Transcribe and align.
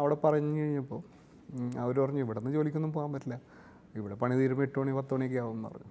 അവിടെ 0.00 0.16
പറഞ്ഞു 0.24 0.60
കഴിഞ്ഞപ്പോൾ 0.62 1.00
അവർ 1.82 1.94
പറഞ്ഞു 2.02 2.20
ഇവിടെ 2.26 2.38
നിന്ന് 2.40 2.52
ജോലിക്കൊന്നും 2.56 2.92
പോകാൻ 2.96 3.10
പറ്റില്ല. 3.14 3.36
ഇവിടെ 3.98 4.14
പണി 4.22 4.34
തീരുമ്പോൾ 4.40 4.64
എട്ട് 4.66 4.78
മണി 4.78 4.92
പത്ത് 4.98 5.14
മണിയൊക്കെ 5.14 5.38
ആവും 5.42 5.56
എന്ന് 5.56 5.68
പറഞ്ഞു. 5.68 5.90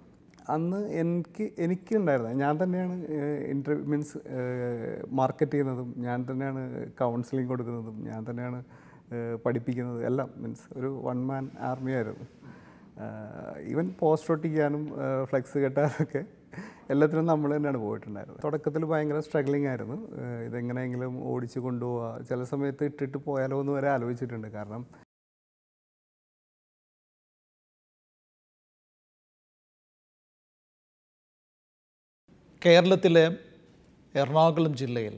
അന്ന് 0.53 0.79
എനിക്ക് 1.01 1.45
എനിക്ക് 1.65 1.93
ഉണ്ടായിരുന്നത് 1.99 2.39
ഞാൻ 2.43 2.53
തന്നെയാണ് 2.63 2.95
ഇന്റർവ്യൂ 3.53 3.85
മീൻസ് 3.91 4.17
മാർക്കറ്റ് 5.19 5.51
ചെയ്യുന്നതും 5.51 5.89
ഞാൻ 6.05 6.19
തന്നെയാണ് 6.29 6.61
കൗൺസിലിംഗ് 7.01 7.49
കൊടുക്കുന്നതും 7.51 7.97
ഞാൻ 8.09 8.21
തന്നെയാണ് 8.29 8.59
പഠിപ്പിക്കുന്നത് 9.45 9.99
എല്ലാം 10.09 10.29
മീൻസ് 10.41 10.65
ഒരു 10.77 10.89
വൺ 11.07 11.19
മാൻ 11.29 11.45
ആർമി 11.69 11.91
ആയിരുന്നു. 11.97 12.27
ഈവൻ 13.71 13.87
പോസ്റ്റ് 13.99 14.31
ഒട്ടിക്കാനും 14.33 14.83
ഫ്ലെക്സ് 15.29 15.57
കെട്ടാനൊക്കെ 15.65 16.23
എല്ലാത്തിനും 16.91 17.25
നമ്മൾ 17.31 17.49
തന്നെയാണ് 17.55 17.79
പോയിട്ടുണ്ടായിരുന്നത്. 17.83 18.39
തുടക്കത്തിൽ 18.45 18.83
ഭയങ്കര 18.91 19.19
സ്ട്രഗ്ലിംഗ് 19.25 19.67
ആയിരുന്നു. 19.71 19.97
ഇതെങ്ങനെയെങ്കിലും 20.47 21.13
ഓടിച്ചു 21.31 21.59
കൊണ്ടുപോവുക 21.65 22.07
ചില 22.29 22.43
സമയത്ത് 22.51 22.83
ഇട്ടിട്ട് 22.89 23.17
പോയാലോ 23.27 23.57
എന്ന് 23.63 23.73
വരെ 23.77 23.89
ആലോചിച്ചിട്ടുണ്ട്. 23.95 24.47
കാരണം 24.57 24.83
കേരളത്തിലെ 32.65 33.23
എറണാകുളം 34.15 34.73
ജില്ലയിൽ 34.81 35.15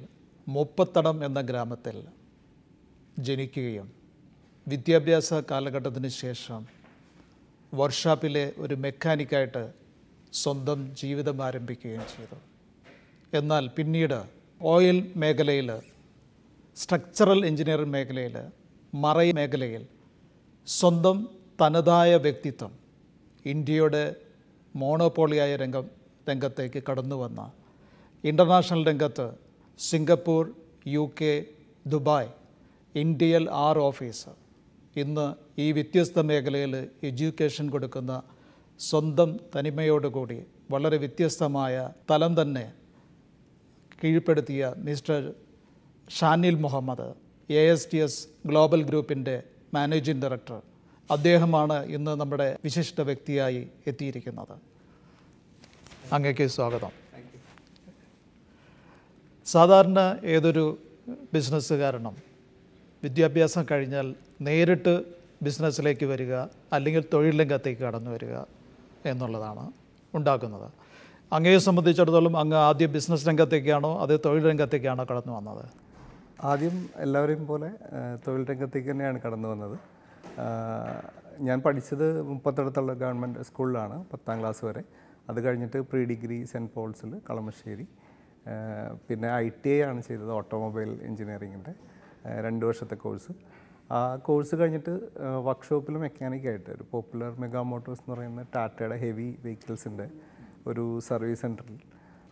മുപ്പത്തടം 0.48 1.18
എന്ന 1.27 1.40
ഗ്രാമത്തിൽ 1.49 1.98
ജനിക്കുകയും 3.27 3.88
വിദ്യാഭ്യാസ 4.68 5.29
കാലഘട്ടത്തിന് 5.52 6.09
ശേഷം 6.23 6.62
വർക്ക്ഷോപ്പിലെ 7.73 8.45
ഒരു 8.63 8.76
മെക്കാനിക്കായിട്ട് 8.84 9.63
സ്വന്തം 10.41 10.80
ജീവിതം 11.02 11.38
ആരംഭിക്കുകയും 11.48 12.05
ചെയ്തു. 12.13 12.38
എന്നാൽ 13.38 13.66
പിന്നീട് 13.77 14.20
ഓയിൽ 14.62 14.98
മേഖലയിൽ 15.23 15.70
സ്ട്രക്ചറൽ 16.77 17.39
എഞ്ചിനീയറിംഗ് 17.49 17.93
മേഖലയിൽ 17.98 18.35
മറൈ 19.03 19.27
മേഖലയിൽ 19.40 19.84
സ്വന്തം 20.67 21.17
തനതായ 21.62 22.12
വ്യക്തിത്വം 22.26 22.71
ഇന്ത്യയുടെ 23.45 24.04
മോണോപോളിയായ 24.76 25.51
രംഗം 25.63 25.85
രംഗത്തേക്ക് 26.29 26.79
കടന്നു 26.88 27.17
വന്ന 27.23 27.41
ഇന്റർനാഷണൽ 28.23 28.84
രംഗത്ത് 28.90 29.27
സിംഗപ്പൂർ 29.79 30.43
യു 30.95 31.04
കെ 31.20 31.34
ദുബായ് 31.93 32.29
ഇന്ത്യയിൽ 32.95 33.45
ആർ 33.65 33.77
ഓഫീസ്. 33.90 34.32
ഇന്ന് 34.95 35.27
ഈ 35.63 35.67
വ്യത്യസ്ത 35.77 36.20
മേഖലയിൽ 36.32 36.73
എഡ്യൂക്കേഷൻ 37.10 37.65
കൊടുക്കുന്ന 37.73 38.13
സ്വന്തം 38.79 39.40
തനിമയോടുകൂടി 39.55 40.45
വളരെ 40.71 40.98
വ്യത്യസ്തമായ 40.98 41.90
തലം 42.12 42.41
തന്നെ 42.41 42.73
കീഴ്പ്പെടുത്തിയ 44.04 44.73
mister 44.77 45.34
Shanil 46.09 46.55
Muhammad 46.55 47.07
A 47.49 47.62
S 47.71 47.87
T 47.93 47.98
S 47.98 48.27
global 48.45 48.84
ഗ്രൂപ്പിന്റെ 48.84 49.43
മാനേജിംഗ് 49.73 50.21
ഡയറക്ടർ. 50.21 50.62
അദ്ദേഹമാണ് 51.12 51.85
ഇന്ന് 51.85 52.12
നമ്മുടെ 52.12 52.57
വിശിഷ്ട 52.63 53.01
വ്യക്തിയായി 53.01 53.67
എത്തിയിരിക്കുന്നത്. 53.87 54.55
അങ്ങേക്ക് 56.13 56.48
സ്വാഗതം. 56.48 56.91
സാധാരണ 59.45 60.20
ഏതൊരു 60.23 60.77
ബിസിനസ്സുകാരനും 61.34 62.15
വിദ്യാഭ്യാസം 63.04 63.65
കഴിഞ്ഞാൽ 63.71 64.16
നേരിട്ട് 64.41 64.94
ബിസിനസ്സിലേക്ക് 65.44 66.06
വരിക 66.06 66.34
അല്ലെങ്കിൽ 66.73 67.03
തൊഴിൽ 67.13 67.41
രംഗത്തേക്ക് 67.41 67.81
കടന്നു 67.81 68.12
വരിക 68.12 68.35
എന്നുള്ളതാണ് 69.11 69.66
ഉണ്ടാക്കുന്നത്. 70.17 70.67
അങ്ങയെ 71.35 71.59
സംബന്ധിച്ചിടത്തോളം 71.67 72.34
അങ്ങ് 72.41 72.57
ആദ്യം 72.67 72.91
ബിസിനസ് 72.95 73.28
രംഗത്തേക്കാണോ 73.29 73.91
അതേ 74.03 74.16
തൊഴിൽ 74.25 74.44
രംഗത്തേക്കാണോ 74.51 75.03
കടന്നു 75.11 75.34
വന്നത്? 75.38 75.63
ആദ്യം 76.51 76.75
എല്ലാവരെയും 77.06 77.44
പോലെ 77.47 77.69
തൊഴിൽ 78.28 78.44
രംഗത്തേക്ക് 78.51 78.89
തന്നെയാണ് 78.91 79.19
കടന്നു 79.25 79.47
വന്നത്. 79.53 79.78
ഞാൻ 81.47 81.57
പഠിച്ചത് 81.66 82.06
മുപ്പത്തടുത്തുള്ള 82.31 82.91
ഗവൺമെന്റ് 82.94 83.44
സ്കൂളിലാണ് 83.47 83.95
പത്താം 84.11 84.39
ക്ലാസ് 84.41 84.61
വരെ. 84.66 84.83
അത് 85.29 85.39
കഴിഞ്ഞിട്ട് 85.45 85.79
പ്രീ 85.91 86.01
ഡിഗ്രി 86.11 86.38
സെന്റ് 86.51 86.71
പോൾസിൽ 86.75 87.11
കളമശ്ശേരി. 87.29 87.85
പിന്നെ 89.07 89.29
ഐ 89.35 89.47
ടി 89.63 89.69
ഐ 89.69 89.79
ആണ് 89.89 90.01
ചെയ്തത് 90.07 90.31
ഓട്ടോമൊബൈൽ 90.39 90.89
എഞ്ചിനീയറിങ്ങിന്റെ 91.09 91.73
രണ്ട് 92.45 92.63
വർഷത്തെ 92.65 92.95
കോഴ്സ്. 92.95 93.31
ആ 93.90 94.16
കോഴ്സ് 94.16 94.56
കഴിഞ്ഞിട്ട് 94.56 95.00
വർക്ക്ഷോപ്പിൽ 95.44 95.97
മെക്കാനിക്കായിട്ട് 95.97 96.69
ഒരു 96.69 96.85
പോപ്പുലർ 96.91 97.31
മെഗാ 97.40 97.62
മോട്ടോഴ്സ് 97.62 98.01
എന്ന് 98.01 98.16
പറയുന്ന 98.16 98.46
ടാറ്റയുടെ 98.56 98.96
ഹെവി 98.96 99.38
വെഹിക്കിൾസിന്റെ 99.44 100.09
ഒരു 100.68 101.00
സർവീസ് 101.00 101.41
സെന്ററിൽ 101.41 101.78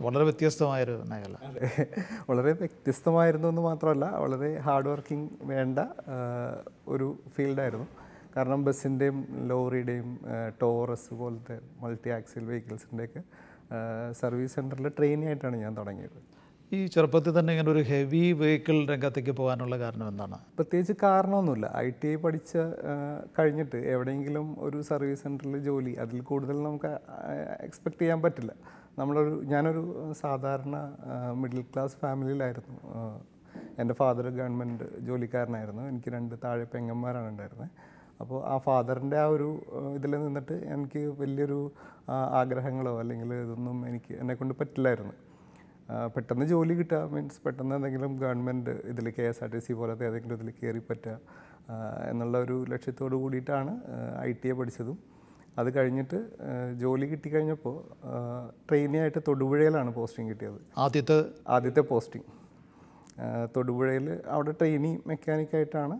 വളരെ 0.01 0.23
വ്യത്യസ്തമായൊരു 0.23 1.03
മേഖല. 1.09 1.35
വളരെ 2.29 2.51
വ്യത്യസ്തമായിരുന്നു 2.51 3.47
എന്ന് 3.47 3.61
മാത്രമല്ല 3.61 4.05
വളരെ 4.05 4.59
ഹാർഡ് 4.59 4.89
വർക്കിംഗ് 4.89 5.29
വേണ്ട 5.43 5.79
ഒരു 6.87 7.17
ഫീൽഡായിരുന്നു 7.35 7.87
കാരണം 8.35 8.65
ബസ്സിന്റെയും 8.65 9.47
ലോറിയുടെയും 9.47 10.19
ടോറസ് 10.61 11.13
പോലത്തെ 11.13 11.59
മൾട്ടി 11.81 12.09
ആക്സിൽ 12.09 12.43
വെഹിക്കിൾസിന്റെയൊക്കെ 12.43 13.21
സർവീസ് 14.11 14.55
സെന്ററിൽ 14.55 14.87
ട്രെയിനി 14.87 15.25
ആയിട്ടാണ് 15.25 15.55
ഞാൻ 15.55 15.77
തുടങ്ങിയത്. 15.77 16.32
ഈ 16.75 16.77
ചെറുപ്പത്തിൽ 16.93 17.33
തന്നെ 17.37 17.51
ഇങ്ങനെ 17.53 17.69
ഒരു 17.73 17.81
ഹെവി 17.89 18.21
വെഹിക്കിൾ 18.39 18.77
രംഗത്തേക്ക് 18.91 19.33
പോകാനുള്ള 19.39 19.75
കാരണം 19.81 20.05
എന്താണ്? 20.11 20.37
പ്രത്യേകിച്ച് 20.57 20.93
കാരണമൊന്നുമില്ല. 21.03 21.67
ഐ 21.85 21.87
ടി 21.99 22.07
ഐ 22.11 22.15
പഠിച്ച 22.23 22.51
കഴിഞ്ഞിട്ട് 23.37 23.79
എവിടെയെങ്കിലും 23.93 24.47
ഒരു 24.65 24.77
സർവീസ് 24.89 25.21
സെന്ററിൽ 25.23 25.55
ജോലി 25.67 25.93
അതിൽ 26.03 26.21
കൂടുതൽ 26.29 26.57
നമുക്ക് 26.67 26.91
എക്സ്പെക്റ്റ് 27.67 28.01
ചെയ്യാൻ 28.03 28.21
പറ്റില്ല. 28.25 28.53
നമ്മളൊരു 28.99 29.33
ഞാനൊരു 29.51 29.83
സാധാരണ 30.21 30.77
മിഡിൽ 31.41 31.61
ക്ലാസ് 31.71 31.97
ഫാമിലിയിലായിരുന്നു 32.03 32.75
എന്റെ 33.81 33.93
ഫാദർ 33.99 34.25
ഗവൺമെന്റ് 34.39 34.87
ജോലിക്കാരനായിരുന്നു. 35.09 35.83
എനിക്ക് 35.91 36.09
രണ്ട് 36.15 36.35
താഴെ 36.45 36.65
പെങ്ങന്മാരാണ് 36.73 37.29
ഉണ്ടായിരുന്നത് 37.33 37.69
അപ്പോൾ 38.21 38.39
ആ 38.53 38.55
ഫാദറിന്റെ 38.65 39.17
ആ 39.25 39.27
ഒരു 39.35 39.49
ഇതിൽ 39.97 40.11
നിന്നിട്ട് 40.25 40.57
എനിക്ക് 40.73 41.03
വലിയൊരു 41.21 41.59
ആഗ്രഹങ്ങളോ 42.41 42.95
അല്ലെങ്കിൽ 43.03 43.29
ഇതൊന്നും 43.43 43.77
എനിക്ക് 43.89 44.13
എന്നെക്കൊണ്ട് 44.21 44.53
പറ്റില്ലായിരുന്നു. 44.59 45.15
പെട്ടെന്ന് 46.15 46.45
ജോലി 46.45 46.73
കിട്ടുക. 46.73 46.99
മീൻസ് 47.13 47.39
പെട്ടെന്ന് 47.45 47.73
എന്തെങ്കിലും 47.75 48.11
ഗവൺമെന്റ് 48.19 48.73
ഇതിൽ 48.91 49.09
K 49.17 49.25
S 49.29 49.43
R 49.43 49.49
T 49.53 49.59
C 49.65 49.73
പോലത്തെ 49.79 50.05
ഏതെങ്കിലും 50.09 50.35
ഇതിൽ 50.37 50.51
കയറി 50.59 50.81
പറ്റുക 50.89 51.17
എന്നുള്ള 52.11 52.37
ഒരു 52.45 52.65
ലക്ഷ്യത്തോട് 52.73 53.15
കൂടിയിട്ടാണ് 53.15 53.73
ഐ 54.27 54.31
ടി 54.43 54.49
എ 54.49 54.55
പഠിച്ചതും. 54.59 54.97
അത് 55.59 55.69
കഴിഞ്ഞിട്ട് 55.77 56.19
ജോലി 56.83 57.05
കിട്ടിക്കഴിഞ്ഞപ്പോൾ 57.05 57.75
ട്രെയിനി 58.69 58.97
ആയിട്ട് 58.97 59.21
തൊടുപുഴയിലാണ് 59.27 59.93
പോസ്റ്റിംഗ് 59.93 60.29
കിട്ടിയത്. 60.31 60.59
ആദ്യത്തെ? 60.77 61.17
ആദ്യത്തെ 61.55 61.81
പോസ്റ്റിംഗ്. 61.91 62.29
തൊടുപുഴയിൽ 63.55 64.07
അവിടെ 64.35 64.51
ട്രെയിനി 64.51 64.91
മെക്കാനിക്കായിട്ടാണ് 65.07 65.97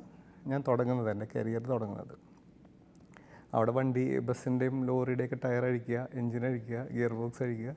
ഞാൻ 0.51 0.63
തുടങ്ങുന്നത് 0.67 1.09
എന്റെ 1.11 1.27
കരിയർ 1.35 1.61
തുടങ്ങുന്നത്. 1.73 2.15
അവിടെ 3.53 3.71
വണ്ടി 3.71 4.19
ബസ്സിന്റെയും 4.27 4.77
ലോറിയുടെയൊക്കെ 4.87 5.37
ടയർ 5.43 5.65
അഴിക്കുക 5.65 6.07
എൻജിൻ 6.19 6.45
അഴിക്കുക 6.45 6.79
ഗിയർ 6.95 7.13
ബോക്സ് 7.19 7.43
അഴിക്കുക 7.43 7.75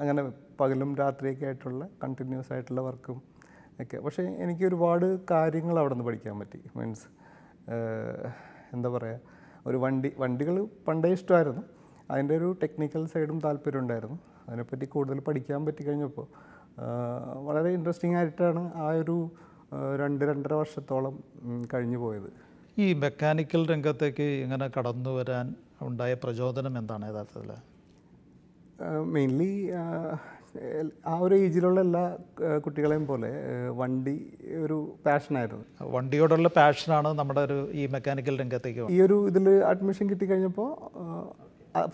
അങ്ങനെ 0.00 0.22
പകലും 0.60 0.90
രാത്രിയൊക്കെ 1.02 1.44
ആയിട്ടുള്ള 1.48 1.82
കണ്ടിന്യൂസ് 2.02 2.50
ആയിട്ടുള്ള 2.54 2.80
വർക്കും 2.88 3.18
ഒക്കെ. 3.82 3.96
പക്ഷേ 4.04 4.22
എനിക്ക് 4.44 4.64
ഒരുപാട് 4.70 5.06
കാര്യങ്ങൾ 5.32 5.76
അവിടെ 5.82 5.94
നിന്ന് 5.94 6.06
പഠിക്കാൻ 6.08 6.34
പറ്റി 6.42 6.60
മീൻസ് 6.78 7.06
എന്താ 8.74 8.88
പറയുക 8.96 9.20
ഒരു 9.68 9.76
വണ്ടി 9.84 10.10
വണ്ടികൾ 10.22 10.56
പണ്ടേ 10.86 11.10
ഇഷ്ടമായിരുന്നു. 11.16 11.62
അതിന്റെ 12.12 12.34
ഒരു 12.40 12.48
ടെക്നിക്കൽ 12.62 13.02
സൈഡും 13.12 13.38
താല്പര്യം 13.44 13.80
ഉണ്ടായിരുന്നു. 13.84 14.18
അതിനെപ്പറ്റി 14.48 14.86
കൂടുതൽ 14.94 15.18
പഠിക്കാൻ 15.28 15.60
പറ്റി 15.66 15.82
കഴിഞ്ഞപ്പോൾ 15.88 16.26
വളരെ 17.48 17.70
ഇൻട്രസ്റ്റിംഗ് 17.76 18.16
ആയിട്ടാണ് 18.20 18.62
ആ 18.84 18.88
ഒരു 19.02 19.16
രണ്ട് 20.00 20.22
രണ്ടര 20.30 20.54
വർഷത്തോളം 20.62 21.14
കഴിഞ്ഞു 21.72 21.98
പോയത്. 22.04 22.28
ഈ 22.84 22.86
മെക്കാനിക്കൽ 23.04 23.62
രംഗത്തേക്ക് 23.72 24.26
ഇങ്ങനെ 24.44 24.66
കടന്നു 24.76 25.10
വരാൻ 25.18 25.46
ഉണ്ടായ 25.88 26.14
പ്രചോദനം 26.24 26.74
എന്താണ് 26.80 27.04
യഥാർത്ഥത്തിൽ? 27.10 27.52
മെയിൻലി 29.14 29.50
ആ 31.12 31.14
ഒരു 31.24 31.34
ഏജിലുള്ള 31.44 31.78
എല്ലാ 31.86 32.02
കുട്ടികളെയും 32.64 33.04
പോലെ 33.10 33.30
വണ്ടി 33.80 34.16
ഒരു 34.64 34.76
പാഷനായിരുന്നു 35.06 35.88
വണ്ടിയോടുള്ള 35.94 36.48
പാഷനാണ് 36.58 37.10
നമ്മുടെ 37.20 37.42
ഒരു 37.48 37.58
ഈ 37.80 37.84
മെക്കാനിക്കൽ 37.94 38.34
രംഗത്തേക്ക്. 38.42 38.84
ഈ 38.96 38.98
ഒരു 39.06 39.16
ഇതിൽ 39.30 39.48
അഡ്മിഷൻ 39.70 40.04
കിട്ടിക്കഴിഞ്ഞപ്പോൾ 40.10 40.70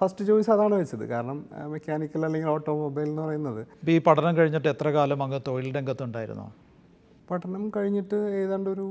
ഫസ്റ്റ് 0.01 0.25
ചോയ്സ് 0.31 0.51
അതാണ് 0.55 0.75
വെച്ചത്. 0.81 1.05
കാരണം 1.13 1.39
മെക്കാനിക്കൽ 1.75 2.25
അല്ലെങ്കിൽ 2.27 2.51
ഓട്ടോമൊബൈൽ 2.55 3.09
എന്ന് 3.13 3.23
പറയുന്നത്. 3.27 3.61
ഇപ്പോൾ 3.81 3.93
ഈ 3.97 4.01
പഠനം 4.09 4.35
കഴിഞ്ഞിട്ട് 4.39 4.69
എത്ര 4.75 4.89
കാലം 4.97 5.23
അങ്ങ് 5.27 5.41
തൊഴിൽ 5.49 5.71
രംഗത്തുണ്ടായിരുന്നു 5.79 6.47
പഠനം 7.31 7.65
കഴിഞ്ഞിട്ട് 7.77 8.19
ഏതാണ്ട് 8.43 8.69
ഒരു 8.75 8.87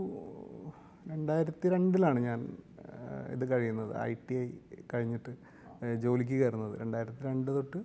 രണ്ടായിരത്തി 1.12 1.68
രണ്ടിലാണ് 1.76 2.20
ഞാൻ 2.30 2.40
ഇത് 3.36 3.46
കഴിയുന്നത്. 3.52 3.94
ഐ 4.10 4.12
ടി 4.28 4.36
ഐ 4.44 4.48
കഴിഞ്ഞിട്ട്. 4.94 5.32
ജോലിക്ക് 6.04 6.36
കയറുന്നത്. 6.42 6.80
രണ്ടായിരത്തി 6.82 7.22
രണ്ട് 7.26 7.52
തൊട്ട് 7.58 7.80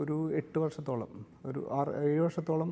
ഒരു 0.00 0.16
എട്ട് 0.34 0.58
വർഷത്തോളം 0.58 1.10
ഒരു 1.46 1.60
ആറ് 1.70 1.90
ഏഴ് 2.04 2.20
വർഷത്തോളം 2.20 2.70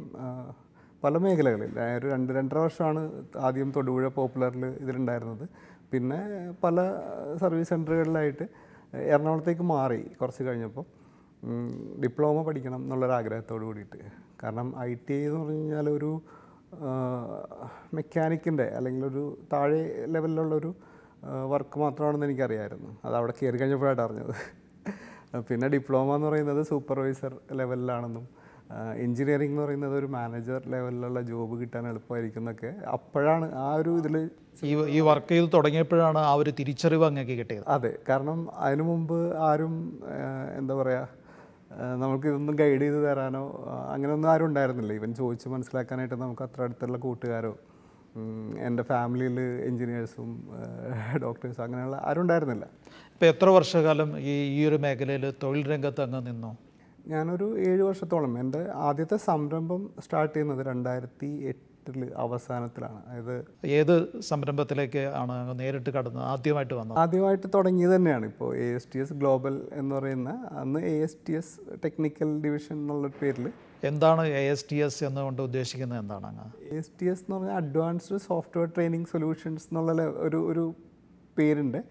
പല 1.04 1.16
മേഖലകളിൽ 1.16 1.72
ഒരു 1.98 2.06
രണ്ട് 2.06 2.32
രണ്ടര 2.32 2.58
വർഷമാണ് 2.58 3.02
ആദ്യം 3.38 3.72
തൊടുപുഴ 3.76 4.08
പോപ്പുലറിൽ 4.08 4.64
ഇതിലുണ്ടായിരുന്നത്. 4.66 5.48
പിന്നെ 5.92 6.20
പല 6.64 6.76
സർവീസ് 7.40 7.68
സെന്ററുകളിലായിട്ട് 7.68 8.46
എറണാകുളത്തേക്ക് 8.94 9.62
മാറി 9.62 10.00
കുറച്ച് 10.20 10.42
കഴിഞ്ഞപ്പോൾ 10.42 10.86
ഡിപ്ലോമ 12.04 12.42
പഠിക്കണം 12.42 12.82
എന്നുള്ളൊരാഗ്രഹത്തോടു 12.82 13.64
കൂടിയിട്ട്. 13.64 13.98
കാരണം 14.42 14.68
ഐ 14.80 14.94
ടി 14.94 15.14
ഐ 15.14 15.26
എന്ന് 15.26 15.40
പറഞ്ഞു 15.40 15.58
കഴിഞ്ഞാൽ 15.58 15.90
ഒരു 15.90 16.10
മെക്കാനിക്കിന്റെ 17.94 18.64
അല്ലെങ്കിൽ 18.76 19.04
ഒരു 19.06 19.38
താഴെ 19.52 20.06
ലെവലിലുള്ളൊരു 20.14 20.70
വർക്ക് 21.52 21.76
മാത്രമാണെന്ന് 21.84 22.26
എനിക്കറിയായിരുന്നു. 22.28 22.90
അത് 23.06 23.14
അവിടെ 23.20 23.34
കയറി 23.38 23.56
കഴിഞ്ഞപ്പോഴായിട്ട് 23.62 24.02
അറിഞ്ഞത്. 24.06 24.34
പിന്നെ 25.48 25.66
ഡിപ്ലോമ 25.74 26.14
എന്ന് 26.18 26.28
പറയുന്നത് 26.30 26.60
സൂപ്പർവൈസർ 26.72 27.32
ലെവലിലാണെന്നും 27.60 28.26
എഞ്ചിനീയറിംഗ് 29.04 29.52
എന്ന് 29.52 29.62
പറയുന്നത് 29.64 29.94
ഒരു 29.98 30.08
മാനേജർ 30.14 30.60
ലെവലിലുള്ള 30.72 31.18
ജോബ് 31.28 31.54
കിട്ടാൻ 31.60 31.84
എളുപ്പമായിരിക്കും 31.90 32.42
എന്നൊക്കെ 32.42 32.70
അപ്പോഴാണ് 32.94 33.46
ആ 33.64 33.68
ഒരു 33.80 33.92
ഇതിൽ 34.00 34.16
ഈ 34.70 34.72
ഈ 34.96 34.98
വർക്ക് 35.08 35.30
ചെയ്ത് 35.32 35.48
തുടങ്ങിയപ്പോഴാണ് 35.54 36.20
ആ 36.30 36.32
ഒരു 36.40 36.50
തിരിച്ചറിവ് 36.58 37.04
അങ്ങേക്ക് 37.08 37.34
കിട്ടിയത്. 37.40 37.64
അതെ 37.76 37.92
കാരണം 38.08 38.38
അതിനു 38.66 38.84
മുമ്പ് 38.90 39.18
ആരും 39.48 39.74
എന്താ 40.58 40.76
പറയുക 40.80 41.08
നമുക്ക് 42.02 42.26
ഇതൊന്നും 42.30 42.56
ഗൈഡ് 42.60 42.82
ചെയ്ത് 42.82 43.00
തരാനോ 43.06 43.44
അങ്ങനെയൊന്നും 43.94 44.30
ആരും 44.34 44.46
ഉണ്ടായിരുന്നില്ല. 44.50 44.92
ഇവൻ 45.00 45.10
ചോദിച്ച് 45.20 45.48
മനസ്സിലാക്കാനായിട്ട് 45.54 46.16
നമുക്ക് 46.24 46.44
അത്ര 46.46 46.62
അടുത്തുള്ള 46.66 46.98
കൂട്ടുകാരോ 47.06 47.52
എന്റെ 48.58 48.82
ഫാമിലിയിൽ 48.82 49.40
എൻജിനീയേഴ്സും 49.40 50.50
ഡോക്ടേഴ്സും 51.22 51.62
അങ്ങനെയുള്ള 51.62 52.02
ആരും 52.04 52.20
ഉണ്ടായിരുന്നില്ല. 52.20 52.64
ഇപ്പോൾ 53.12 53.26
എത്ര 53.26 53.48
വർഷകാലം 53.48 54.18
ഈ 54.18 54.62
ഈ 54.62 54.66
ഒരു 54.66 54.76
മേഖലയിൽ 54.76 55.34
തൊഴിൽ 55.42 55.70
രംഗത്ത് 55.70 56.02
അങ്ങ് 56.02 56.26
നിന്നു? 56.26 56.56
ഞാനൊരു 57.08 57.58
ഏഴ് 57.58 57.82
വർഷത്തോളം 57.82 58.38
എന്റെ 58.38 58.68
ആദ്യത്തെ 58.74 59.16
സംരംഭം 59.16 59.90
സ്റ്റാർട്ട് 60.04 60.34
ചെയ്യുന്നത് 60.34 60.66
രണ്ടായിരത്തി 60.66 61.26
എട്ടിൽ 61.26 62.12
അവസാനത്തിലാണ്. 62.16 63.06
അതായത് 63.06 63.44
ഏത് 63.64 64.20
സംരംഭത്തിലേക്ക് 64.20 64.98
ആണ് 64.98 65.60
നേരിട്ട് 65.60 65.90
കടന്നത്? 65.90 66.22
ആദ്യമായിട്ട് 66.22 66.74
വന്നത്? 66.74 66.98
ആദ്യമായിട്ട് 66.98 67.46
തുടങ്ങിയത് 67.54 67.94
തന്നെയാണ്. 67.94 68.26
ഇപ്പോൾ 68.26 68.56
A 68.56 68.64
S 68.64 68.88
T 68.94 68.98
S 68.98 69.12
global 69.12 69.68
എന്ന് 69.72 69.94
പറയുന്ന 69.94 70.48
അന്ന് 70.50 70.80
A 70.80 70.94
S 71.02 71.16
T 71.28 71.32
S 71.32 71.80
technical 71.84 72.40
division 72.40 72.76
എന്നുള്ള 72.76 73.08
പേരിൽ 73.22 73.52
എന്താണ് 73.84 74.26
എ 74.26 74.42
എസ് 74.50 74.64
ടി 74.72 74.76
എസ് 74.76 75.04
എന്നുകൊണ്ട് 75.04 75.42
ഉദ്ദേശിക്കുന്നത് 75.42 75.98
എന്താണ് 75.98 76.26
അങ്ങ്? 76.26 76.46
എസ് 76.78 76.90
ടി 77.00 77.06
എസ് 77.06 77.20
എന്ന് 77.20 77.36
പറഞ്ഞാൽ 77.36 77.56
അഡ്വാൻസ്ഡ് 77.56 78.16
സോഫ്റ്റ്വെയർ 78.16 78.68
ട്രെയിനിങ് 78.68 79.04
സൊല്യൂഷൻസ് 79.04 79.66
എന്നുള്ള 79.66 80.02
ഒരു 80.02 80.36
ഒരു 80.36 80.74
പേരുണ്ട്. 81.38 81.84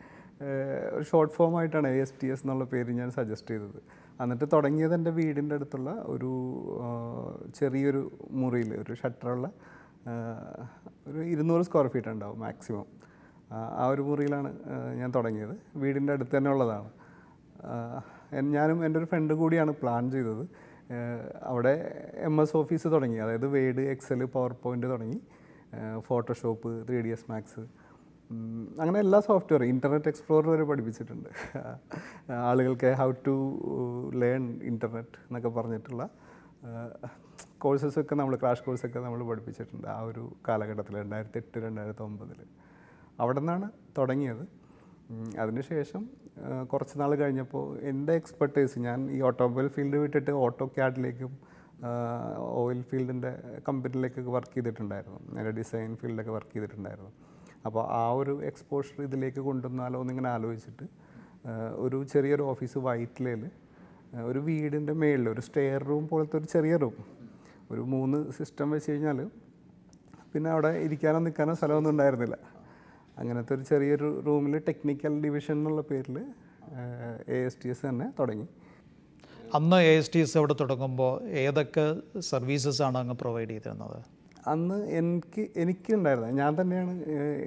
ഒരു 0.94 1.04
ഷോർട്ട് 1.04 1.34
ഫോം 1.34 1.58
ആയിട്ടാണ് 1.60 1.88
എ 1.88 2.02
എസ് 2.02 2.14
ടി 2.24 2.28
എസ് 2.28 2.44
എന്നുള്ള 2.44 2.66
പേര് 2.66 2.92
ഞാൻ 2.92 3.12
സജസ്റ്റ് 3.12 3.52
ചെയ്തത്. 3.52 3.80
എന്നിട്ട് 4.22 4.46
തുടങ്ങിയത് 4.54 4.94
എന്റെ 4.94 5.12
വീടിന്റെ 5.12 5.56
അടുത്തുള്ള 5.56 5.92
ഒരു 5.92 6.32
ചെറിയൊരു 7.60 8.12
മുറിയിൽ 8.32 8.82
ഒരു 8.82 8.94
ഷട്ടറുള്ള 8.94 9.52
ഒരു 11.08 11.22
ഇരുന്നൂറ് 11.24 11.62
സ്ക്വയർ 11.62 11.88
ഫീറ്റ് 11.88 12.10
ഉണ്ടാവും 12.10 12.40
മാക്സിമം 12.40 12.86
ആ 13.52 13.88
ഒരു 13.88 14.02
മുറിയിലാണ് 14.02 14.60
ഞാൻ 15.00 15.14
തുടങ്ങിയത്. 15.16 15.56
വീടിന്റെ 15.76 16.14
അടുത്ത് 16.14 16.38
തന്നെ 16.38 16.52
ഉള്ളതാണ്. 16.52 16.90
ഞാനും 18.42 18.86
എന്റെ 18.86 19.00
ഒരു 19.00 19.06
ഫ്രണ്ട് 19.06 19.34
കൂടിയാണ് 19.34 19.72
പ്ലാൻ 19.72 20.12
ചെയ്തത്. 20.12 20.48
അവിടെ 21.52 21.74
എം 22.28 22.36
എസ് 22.42 22.56
ഓഫീസ് 22.60 22.88
തുടങ്ങി. 22.96 23.18
അതായത് 23.26 23.48
വേഡ് 23.56 23.84
എക്സൽ 23.94 24.22
പവർ 24.36 24.54
പോയിന്റ് 24.64 24.88
തുടങ്ങി 24.94 25.20
Photoshop 26.10 26.70
three 26.88 26.98
D 27.06 27.12
S 27.16 27.28
Max 27.32 27.64
അങ്ങനെ 28.82 29.00
എല്ലാ 29.06 29.20
സോഫ്റ്റ്വെയർ 29.28 29.64
ഇന്റർനെറ്റ് 29.72 30.10
എക്സ്പ്ലോറർ 30.12 30.48
വരെ 30.52 30.64
പഠിപ്പിച്ചിട്ടുണ്ട്. 30.70 31.30
ആളുകൾക്ക് 32.50 32.92
ഹൗ 33.02 33.10
ടു 33.28 33.36
ലേൺ 34.22 34.46
ഇന്റർനെറ്റ് 34.72 35.20
എന്നൊക്കെ 35.28 35.52
പറഞ്ഞിട്ടുള്ള 35.58 36.04
കോഴ്സസൊക്കെ 37.64 38.16
നമ്മൾ 38.20 38.36
ക്രാഷ് 38.42 38.64
കോഴ്സൊക്കെ 38.66 39.00
നമ്മൾ 39.06 39.22
പഠിപ്പിച്ചിട്ടുണ്ട് 39.30 39.88
ആ 39.96 40.00
ഒരു 40.10 40.24
കാലഘട്ടത്തിൽ 40.48 40.96
രണ്ടായിരത്തി 41.02 41.40
എട്ട് 41.42 41.58
രണ്ടായിരത്തി 41.66 42.04
ഒമ്പതിൽ 42.08 42.40
അവിടെ 43.24 43.40
നിന്നാണ് 43.42 43.68
തുടങ്ങിയത്. 43.98 44.46
അതിനുശേഷം 45.42 46.04
കുറച്ച് 46.72 46.96
നാൾ 47.00 47.12
കഴിഞ്ഞപ്പോൾ 47.16 47.66
എന്റെ 47.90 48.14
എക്സ്പെർട്ടൈസ് 48.20 48.80
ഞാൻ 48.86 49.00
ഈ 49.16 49.18
ഓട്ടോമൊബൈൽ 49.22 49.68
ഫീൽഡ് 49.76 50.00
വിട്ടിട്ട് 50.04 50.32
ഓട്ടോ 50.46 50.66
ക്യാഡിലേക്കും 50.78 51.34
ഓയിൽ 52.60 52.82
ഫീൽഡിന്റെ 52.90 53.32
കമ്പനിയിലേക്കൊക്കെ 53.68 54.32
വർക്ക് 54.38 54.56
ചെയ്തിട്ടുണ്ടായിരുന്നു. 54.56 55.20
എന്റെ 55.40 55.52
ഡിസൈൻ 55.60 55.92
ഫീൽഡൊക്കെ 56.02 56.34
വർക്ക് 56.38 56.54
ചെയ്തിട്ടുണ്ടായിരുന്നു. 56.54 57.12
അപ്പോൾ 57.66 57.84
ആ 58.00 58.04
ഒരു 58.20 58.34
എക്സ്പോഷർ 58.50 58.98
ഇതിലേക്ക് 59.08 59.42
കൊണ്ടുവന്നാലോ 59.50 60.00
എന്നിങ്ങനെ 60.04 60.30
ആലോചിച്ചിട്ട് 60.36 60.88
ഒരു 61.86 61.98
ചെറിയൊരു 62.14 62.44
ഓഫീസ് 62.52 62.78
വൈറ്റിലയിൽ 62.88 63.44
ഒരു 64.30 64.40
വീടിന്റെ 64.48 64.94
മേളിൽ 65.02 65.30
ഒരു 65.30 65.42
സ്റ്റെയർ 65.48 65.82
റൂം 65.90 66.04
പോലത്തെ 66.12 66.36
ഒരു 66.40 66.48
ചെറിയ 66.56 66.76
റൂം 66.84 66.98
ഒരു 67.72 67.82
മൂന്ന് 67.94 68.18
സിസ്റ്റം 68.38 68.68
വെച്ച് 68.76 68.92
കഴിഞ്ഞാൽ 68.92 69.20
പിന്നെ 70.34 70.50
അവിടെ 70.56 70.72
ഇരിക്കാനോ 70.86 71.20
നിൽക്കാനോ 71.26 71.54
സ്ഥലമൊന്നും 71.54 71.92
ഉണ്ടായിരുന്നില്ല. 71.94 72.38
അങ്ങനത്തെ 73.20 73.52
ഒരു 73.56 73.64
ചെറിയൊരു 73.70 74.10
റൂമിൽ 74.28 74.56
ടെക്നിക്കൽ 74.68 75.14
ഡിവിഷൻ 75.26 75.56
എന്നുള്ള 75.58 75.82
പേരിൽ 75.92 76.18
എ 77.36 77.40
എസ് 77.48 77.60
ടി 77.64 77.70
എസ് 77.74 77.84
തന്നെ 77.90 78.08
തുടങ്ങി. 78.20 78.48
അന്ന് 79.58 79.78
എ 79.90 79.92
എസ് 80.00 80.12
ടി 80.14 80.20
എസ് 80.20 80.38
അവിടെ 80.40 80.56
തുടങ്ങുമ്പോൾ 80.62 81.14
ഏതൊക്കെ 81.44 81.86
സർവീസസ് 82.32 82.82
ആണ് 82.88 82.98
അങ്ങ് 83.02 83.16
പ്രൊവൈഡ് 83.22 83.50
ചെയ്തിരുന്നത്? 83.50 83.98
അന്ന് 84.54 84.78
എനിക്ക് 85.00 85.44
എനിക്കുണ്ടായിരുന്നത് 85.62 86.34
ഞാൻ 86.40 86.52
തന്നെയാണ് 86.62 86.94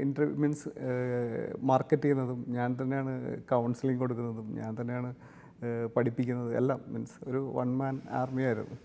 ഇന്റർവ്യൂ 0.04 0.36
മീൻസ് 0.42 0.68
മാർക്കറ്റ് 1.70 2.02
ചെയ്യുന്നതും 2.02 2.40
ഞാൻ 2.56 2.70
തന്നെയാണ് 2.80 3.12
കൗൺസിലിംഗ് 3.52 4.00
കൊടുക്കുന്നതും 4.02 4.48
ഞാൻ 4.60 4.72
തന്നെയാണ് 4.80 5.10
പഠിപ്പിക്കുന്നത് 5.96 6.50
എല്ലാം 6.56 6.80
മീൻസ് 6.92 7.16
ഒരു 7.28 7.40
വൺ 7.58 7.70
മാൻ 7.80 7.94
ആർമി 8.20 8.42
ആയിരുന്നു. 8.48 8.76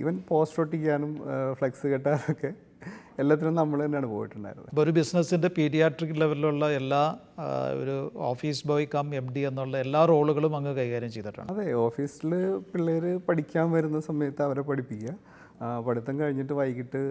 ഈവൻ 0.00 0.16
പോസ്റ്റ് 0.28 0.60
ഒട്ടിക്കാനും 0.62 1.12
ഫ്ലെക്സ് 1.58 1.86
കെട്ടാനൊക്കെ 1.92 2.50
എല്ലാത്തിനും 3.22 3.54
നമ്മൾ 3.58 3.78
തന്നെയാണ് 3.84 4.08
പോയിട്ടുണ്ടായിരുന്നത്. 4.14 4.68
ഇപ്പോൾ 4.72 4.82
ഒരു 4.86 4.92
ബിസിനസ്സിന്റെ 4.98 5.48
പീഡിയാട്രിക് 5.58 6.14
ലെവലിലുള്ള 6.22 6.64
എല്ലാ 6.80 7.02
ഒരു 7.80 7.94
office 8.30 8.62
boy 8.68 8.86
cum 8.94 9.08
M 9.20 9.26
D 9.34 9.42
എന്നുള്ള 9.50 9.76
എല്ലാ 9.84 10.00
റോളുകളും 10.12 10.54
അങ്ങ് 10.58 10.72
കൈകാര്യം 10.80 11.12
ചെയ്തിട്ടാണ്. 11.16 11.48
അതെ 11.54 11.66
ഓഫീസിൽ 11.86 12.32
പിള്ളേർ 12.72 13.06
പഠിക്കാൻ 13.28 13.66
വരുന്ന 13.76 14.00
സമയത്ത് 14.10 14.42
അവരെ 14.48 14.64
പഠിപ്പിക്കുക. 14.70 15.14
പഠിത്തം 15.86 16.14
കഴിഞ്ഞിട്ട് 16.20 16.54
വൈകിട്ട് 16.60 17.02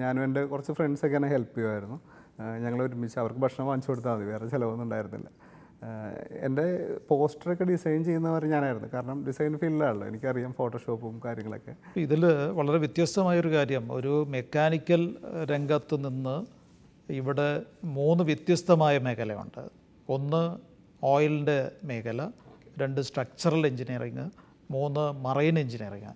ഞാനും 0.00 0.22
എന്റെ 0.26 0.42
കുറച്ച് 0.52 0.72
ഫ്രണ്ട്സൊക്കെ 0.78 1.16
എന്നെ 1.20 1.30
ഹെൽപ്പ് 1.34 1.54
ചെയ്യുമായിരുന്നു. 1.56 1.98
ഞങ്ങൾ 2.64 2.80
ഒരുമിച്ച് 2.86 3.18
അവർക്ക് 3.22 3.40
ഭക്ഷണം 3.44 3.66
വാങ്ങിച്ചു 3.70 3.90
കൊടുത്താൽ 3.90 4.14
മതി 4.18 4.24
വേറെ 4.32 4.46
ചിലവൊന്നും 4.54 4.84
ഉണ്ടായിരുന്നില്ല. 4.86 5.28
എന്റെ 6.40 6.96
പോസ്റ്ററൊക്കെ 7.08 7.64
ഡിസൈൻ 7.64 8.04
ചെയ്യുന്നവർ 8.04 8.44
ഞാനായിരുന്നു. 8.44 8.88
കാരണം 8.94 9.26
ഡിസൈൻ 9.26 9.58
ഫീൽഡിലാണല്ലോ 9.58 10.06
എനിക്കറിയാം 10.06 10.52
ഫോട്ടോഷോപ്പും 10.52 11.20
കാര്യങ്ങളൊക്കെ. 11.24 11.74
ഇതിൽ 11.96 12.26
വളരെ 12.58 12.78
വ്യത്യസ്തമായൊരു 12.78 13.48
കാര്യം. 13.48 13.92
ഒരു 13.92 14.26
മെക്കാനിക്കൽ 14.28 15.16
രംഗത്ത് 15.50 16.08
നിന്ന് 16.08 16.46
ഇവിടെ 17.12 17.62
മൂന്ന് 17.84 18.24
വ്യത്യസ്തമായ 18.24 18.98
മേഖലയുണ്ട്. 18.98 19.68
ഒന്ന് 20.08 20.58
ഓയിലിന്റെ 21.04 21.72
മേഖല 21.84 22.30
രണ്ട് 22.78 23.00
സ്ട്രക്ചറൽ 23.00 23.66
എഞ്ചിനീയറിങ് 23.66 24.30
മൂന്ന് 24.70 25.12
മറൈൻ 25.24 25.58
എഞ്ചിനീയറിങ് 25.58 26.12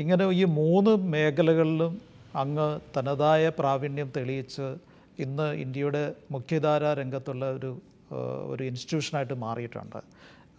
ഇങ്ങനെ 0.00 0.28
ഈ 0.28 0.44
മൂന്ന് 0.44 0.96
മേഖലകളിലും 0.96 2.00
അങ്ങ് 2.36 2.80
തനതായ 2.96 3.48
പ്രാവീണ്യം 3.48 4.12
തെളിയിച്ച് 4.16 4.76
ഇന്ന് 5.18 5.52
ഇന്ത്യയുടെ 5.52 6.14
മുഖ്യധാര 6.30 6.84
രംഗത്തുള്ള 6.84 7.52
ഒരു 7.52 7.78
ഒരു 8.52 8.62
ഇൻസ്റ്റിറ്റ്യൂഷനായിട്ട് 8.70 9.36
മാറിയിട്ടുണ്ട്. 9.44 10.00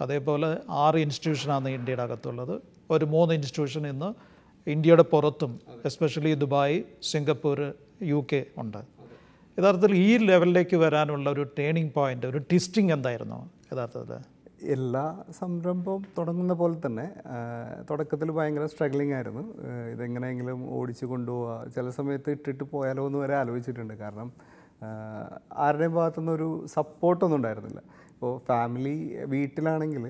അതേപോലെ 0.04 0.50
ആറ് 0.84 0.98
ഇൻസ്റ്റിറ്റ്യൂഷനാണ് 1.06 1.70
ഇന്ത്യയുടെ 1.78 2.04
അകത്തുള്ളത്. 2.08 2.56
ഒരു 2.96 3.06
മൂന്ന് 3.16 3.34
ഇൻസ്റ്റിറ്റ്യൂഷൻ 3.38 3.88
ഇന്ന് 3.94 4.10
ഇന്ത്യയുടെ 4.68 5.06
പുറത്തും 5.14 5.52
especially 5.90 6.34
Dubai 6.44 6.78
Singapore 7.12 7.60
U 8.12 8.22
K 8.32 8.42
ഉണ്ട്. 8.64 8.82
യഥാർത്ഥത്തിൽ 9.58 9.94
ഈ 10.06 10.08
ലെവലിലേക്ക് 10.30 10.78
വരാനുള്ള 10.84 11.28
ഒരു 11.36 11.44
ടേണിംഗ് 11.60 11.94
പോയിന്റ് 11.98 12.26
ഒരു 12.32 12.40
ടിസ്റ്റിംഗ് 12.52 12.94
എന്തായിരുന്നു 12.96 13.38
യഥാർത്ഥത്തിൽ? 13.74 14.24
എല്ലാ 14.76 15.04
സംരംഭവും 15.40 16.04
തുടങ്ങുന്ന 16.18 16.54
പോലെ 16.60 16.76
തന്നെ 16.86 17.06
തുടക്കത്തിൽ 17.90 18.30
ഭയങ്കര 18.38 18.66
സ്ട്രഗ്ലിംഗ് 18.74 19.14
ആയിരുന്നു. 19.18 19.44
ഇതെങ്ങനെയെങ്കിലും 19.94 20.60
ഓടിച്ചു 20.78 21.06
കൊണ്ടുപോവുക 21.12 21.56
ചില 21.76 21.90
സമയത്ത് 21.90 22.30
ഇട്ടിട്ട് 22.36 22.64
പോയാലോ 22.74 23.04
എന്ന് 23.08 23.20
വരെ 23.24 23.36
ആലോചിച്ചിട്ടുണ്ട്. 23.42 23.94
കാരണം 24.04 24.30
ആരുടെയും 25.64 25.94
ഭാഗത്തുനിന്ന് 25.94 26.32
ഒരു 26.32 26.48
സപ്പോർട്ടൊന്നും 26.76 27.38
ഉണ്ടായിരുന്നില്ല. 27.38 27.82
ഇപ്പോൾ 28.14 28.34
ഫാമിലി 28.48 28.96
വീട്ടിലാണെങ്കിൽ 29.34 30.06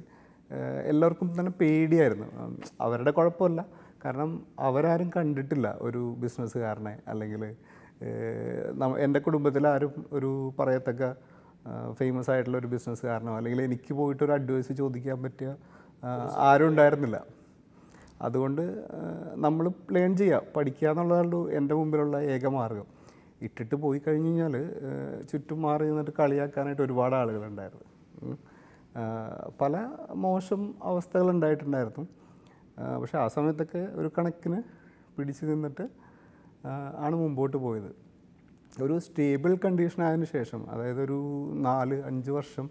എല്ലാവർക്കും 0.92 1.28
തന്നെ 1.40 1.52
പേടിയായിരുന്നു. 1.62 2.28
അവരുടെ 2.86 3.12
കുഴപ്പമില്ല. 3.12 3.62
കാരണം 4.06 4.32
അവരാരും 4.60 5.08
കണ്ടിട്ടില്ല 5.16 5.68
ഒരു 5.82 6.02
ബിസിനസ്സുകാരനെ 6.24 6.94
അല്ലെങ്കിൽ 7.08 7.44
എന്റെ 9.06 9.20
കുടുംബത്തിൽ 9.26 9.64
ആരും 9.68 9.94
ഒരു 10.18 10.32
പറയത്തക്ക 10.60 11.04
ഫേമസ് 12.00 12.30
ആയിട്ടുള്ള 12.32 12.58
ഒരു 12.58 12.70
ബിസിനസ്സുകാരനോ 12.74 13.34
അല്ലെങ്കിൽ 13.38 13.62
എനിക്ക് 13.62 13.94
പോയിട്ട് 14.00 14.24
ഒരു 14.24 14.32
അഡ്വൈസ് 14.32 14.74
ചോദിക്കാൻ 14.82 15.18
പറ്റിയ 15.24 15.50
ആരും 16.48 16.68
ഉണ്ടായിരുന്നില്ല. 16.72 17.18
അതുകൊണ്ട് 18.26 18.62
നമ്മൾ 19.46 19.66
ലേൺ 19.96 20.12
ചെയ്യുക 20.18 20.42
പഠിക്കുക 20.56 20.88
എന്നുള്ളതാണ് 20.90 21.40
എന്റെ 21.60 21.74
മുമ്പിലുള്ള 21.76 22.18
ഏക 22.34 22.46
മാർഗം. 22.58 22.88
ഇട്ടിട്ട് 23.42 23.76
പോയി 23.76 24.02
കഴിഞ്ഞ് 24.08 24.30
കഴിഞ്ഞാൽ 24.30 24.54
ചുറ്റും 25.32 25.62
മാറി 25.62 25.86
നിന്നിട്ട് 25.86 26.12
കളിയാക്കാനായിട്ട് 26.20 26.82
ഒരുപാട് 26.82 27.16
ആളുകളുണ്ടായിരുന്നു. 27.16 28.38
പല 29.62 29.76
മോശം 30.16 30.76
അവസ്ഥകൾ 30.84 31.30
ഉണ്ടായിട്ടുണ്ടായിരുന്നു. 31.30 32.08
പക്ഷേ 33.02 33.18
ആ 33.18 33.28
സമയത്തൊക്കെ 33.28 33.78
ഒരു 33.78 34.12
കണക്കിന് 34.18 34.60
പിടിച്ചു 35.18 35.46
നിന്നിട്ട് 35.46 35.90
ആണ് 36.98 37.16
മുമ്പോട്ട് 37.16 37.58
പോയത്. 37.58 37.92
ഒരു 38.84 39.00
സ്റ്റേബിൾ 39.00 39.58
കണ്ടീഷൻ 39.66 40.04
ആയതിന് 40.04 40.26
ശേഷം 40.26 40.72
അതായത് 40.72 41.02
ഒരു 41.04 41.20
നാല് 41.54 42.04
അഞ്ച് 42.04 42.32
വർഷം 42.32 42.70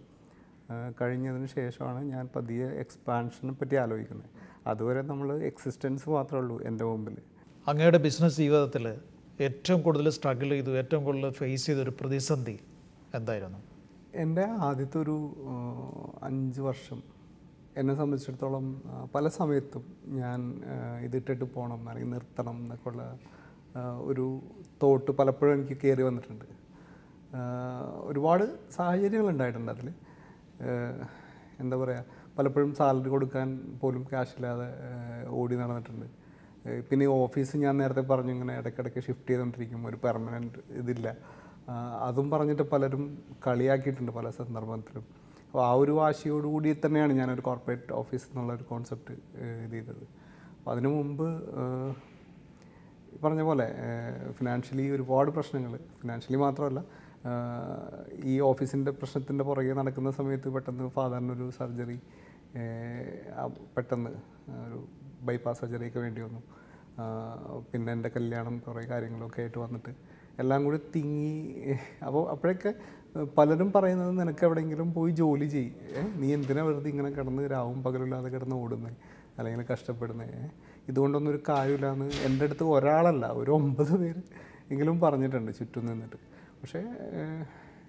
കഴിഞ്ഞതിന് 1.00 1.46
ശേഷമാണ് 1.46 2.04
ഞാൻ 2.04 2.28
പതിയെ 2.36 2.66
എക്സ്പാൻഷനെ 2.66 3.52
പറ്റി 3.52 3.74
ആലോചിക്കുന്നത്. 3.74 4.30
അതുവരെ 4.66 5.02
നമ്മൾ 5.02 5.42
എക്സിസ്റ്റൻസ് 5.42 6.08
മാത്രമേ 6.08 6.40
ഉള്ളൂ 6.40 6.60
എന്റെ 6.60 6.84
മുമ്പിൽ 6.84 7.16
അങ്ങയുടെ 7.68 7.98
ബിസിനസ് 7.98 8.36
ജീവിതത്തിൽ 8.36 8.98
ഏറ്റവും 9.46 9.80
കൂടുതൽ 9.84 10.06
സ്ട്രഗിൾ 10.16 10.50
ചെയ്തു 10.54 10.72
ഏറ്റവും 10.80 11.02
കൂടുതൽ 11.04 11.30
ഫേസ് 11.38 11.66
ചെയ്തൊരു 11.68 11.92
പ്രതിസന്ധി 12.00 12.56
എന്തായിരുന്നു? 13.18 13.60
എന്റെ 14.22 14.44
ആദ്യത്തെ 14.66 14.98
ഒരു 15.04 15.16
അഞ്ച് 16.28 16.60
വർഷം 16.66 16.98
എന്നെ 17.80 17.94
സംബന്ധിച്ചിടത്തോളം 18.00 18.66
പല 19.14 19.28
സമയത്തും 19.38 19.84
ഞാൻ 20.20 20.40
ഇതിട്ടിട്ട് 21.06 21.44
പോകണം 21.54 21.80
അല്ലെങ്കിൽ 21.90 22.12
നിർത്തണം 22.16 22.56
എന്നൊക്കെ 22.62 22.88
ഉള്ള 22.90 23.04
ഒരു 24.10 24.26
തോട്ട് 24.82 25.10
പലപ്പോഴും 25.20 25.54
എനിക്ക് 25.56 25.76
കയറി 25.82 26.02
വന്നിട്ടുണ്ട്. 26.08 26.44
ഒരുപാട് 28.10 28.44
സാഹചര്യങ്ങൾ 28.76 29.28
ഉണ്ടായിട്ടുണ്ട് 29.34 29.72
അതിൽ. 29.74 29.88
എന്താ 31.62 31.76
പറയുക 31.82 32.04
പലപ്പോഴും 32.36 32.70
സാലറി 32.80 33.10
കൊടുക്കാൻ 33.14 33.48
പോലും 33.80 34.04
ക്യാഷില്ലാതെ 34.10 34.68
ഓടി 35.40 35.54
നടന്നിട്ടുണ്ട്. 35.62 36.06
പിന്നെ 36.88 37.06
ഓഫീസ് 37.22 37.56
ഞാൻ 37.64 37.74
നേരത്തെ 37.82 38.04
പറഞ്ഞു 38.10 38.32
ഇങ്ങനെ 38.36 38.52
ഇടയ്ക്കിടയ്ക്ക് 38.60 39.00
ഷിഫ്റ്റ് 39.06 39.28
ചെയ്തുകൊണ്ടിരിക്കും 39.30 39.80
ഒരു 39.90 39.98
പെർമനന്റ് 40.04 40.60
ഇതില്ല. 40.80 41.08
അതും 42.06 42.26
പറഞ്ഞിട്ട് 42.32 42.64
പലരും 42.72 43.04
കളിയാക്കിയിട്ടുണ്ട് 43.46 44.12
പല 44.18 44.30
സന്ദർഭത്തിലും. 44.38 45.04
അപ്പോൾ 45.46 45.62
ആ 45.68 45.72
ഒരു 45.82 45.92
വാശിയോടുകൂടി 46.00 46.70
തന്നെയാണ് 46.84 47.12
ഞാനൊരു 47.20 47.42
കോർപ്പറേറ്റ് 47.48 47.92
ഓഫീസ് 48.00 48.26
എന്നുള്ള 48.30 48.52
ഒരു 48.58 48.64
കോൺസെപ്റ്റ് 48.70 49.14
ഇത് 49.66 49.74
ചെയ്തത്. 49.76 50.04
അപ്പോൾ 50.56 50.72
അതിനു 50.74 50.90
മുമ്പ് 50.96 51.26
പറഞ്ഞ 53.24 53.42
പോലെ 53.48 53.66
ഫിനാൻഷ്യലി 54.38 54.86
ഒരുപാട് 54.96 55.30
പ്രശ്നങ്ങൾ 55.36 55.72
ഫിനാൻഷ്യലി 56.00 56.38
മാത്രമല്ല 56.44 56.80
ഈ 58.32 58.34
ഓഫീസിന്റെ 58.50 58.92
പ്രശ്നത്തിന്റെ 59.00 59.44
പുറകെ 59.48 59.74
നടക്കുന്ന 59.80 60.10
സമയത്ത് 60.18 60.48
പെട്ടെന്ന് 60.56 60.88
ഫാദറിനൊരു 60.96 61.46
സർജറി 61.58 61.98
പെട്ടെന്ന് 63.76 64.12
ഒരു 64.66 64.80
ബൈപ്പാസ് 65.28 65.60
സർജറിയൊക്കെ 65.62 66.00
വേണ്ടി 66.04 66.20
വന്നു. 66.26 66.42
പിന്നെ 67.70 67.90
എന്റെ 67.96 68.10
കല്യാണം 68.16 68.54
കുറേ 68.66 68.82
കാര്യങ്ങളൊക്കെ 68.92 69.40
ആയിട്ട് 69.42 69.58
വന്നിട്ട് 69.64 69.92
എല്ലാം 70.42 70.60
കൂടി 70.66 70.78
തിങ്ങി. 70.94 71.32
അപ്പോൾ 72.06 72.22
അപ്പോഴൊക്കെ 72.32 72.70
പലരും 73.38 73.68
പറയുന്നത് 73.74 74.12
നിനക്ക് 74.20 74.44
എവിടെയെങ്കിലും 74.46 74.88
പോയി 74.96 75.12
ജോലി 75.20 75.46
ചെയ്യ്. 75.56 75.72
നീ 76.20 76.28
എന്തിനാ 76.36 76.62
വെറുതെ 76.68 76.88
ഇങ്ങനെ 76.92 77.10
കിടന്ന് 77.18 77.42
രാവും 77.54 77.78
പകലില്ലാതെ 77.84 78.30
കിടന്ന് 78.34 78.56
ഓടുന്നത് 78.62 78.96
അല്ലെങ്കിൽ 79.38 79.62
കഷ്ടപ്പെടുന്നത് 79.72 80.40
ഇതുകൊണ്ടൊന്നും 80.90 81.30
ഒരു 81.34 81.40
കാര്യമില്ലാന്ന് 81.48 82.06
എന്റെ 82.26 82.46
അടുത്ത് 82.48 82.64
ഒരാളല്ല 82.76 83.26
ഒരു 83.40 83.50
ഒമ്പത് 83.58 83.92
പേര് 84.02 84.22
എങ്കിലും 84.72 84.96
പറഞ്ഞിട്ടുണ്ട് 85.04 85.52
ചുറ്റും 85.58 85.86
നിന്നിട്ട്. 85.90 86.18
പക്ഷേ 86.60 86.80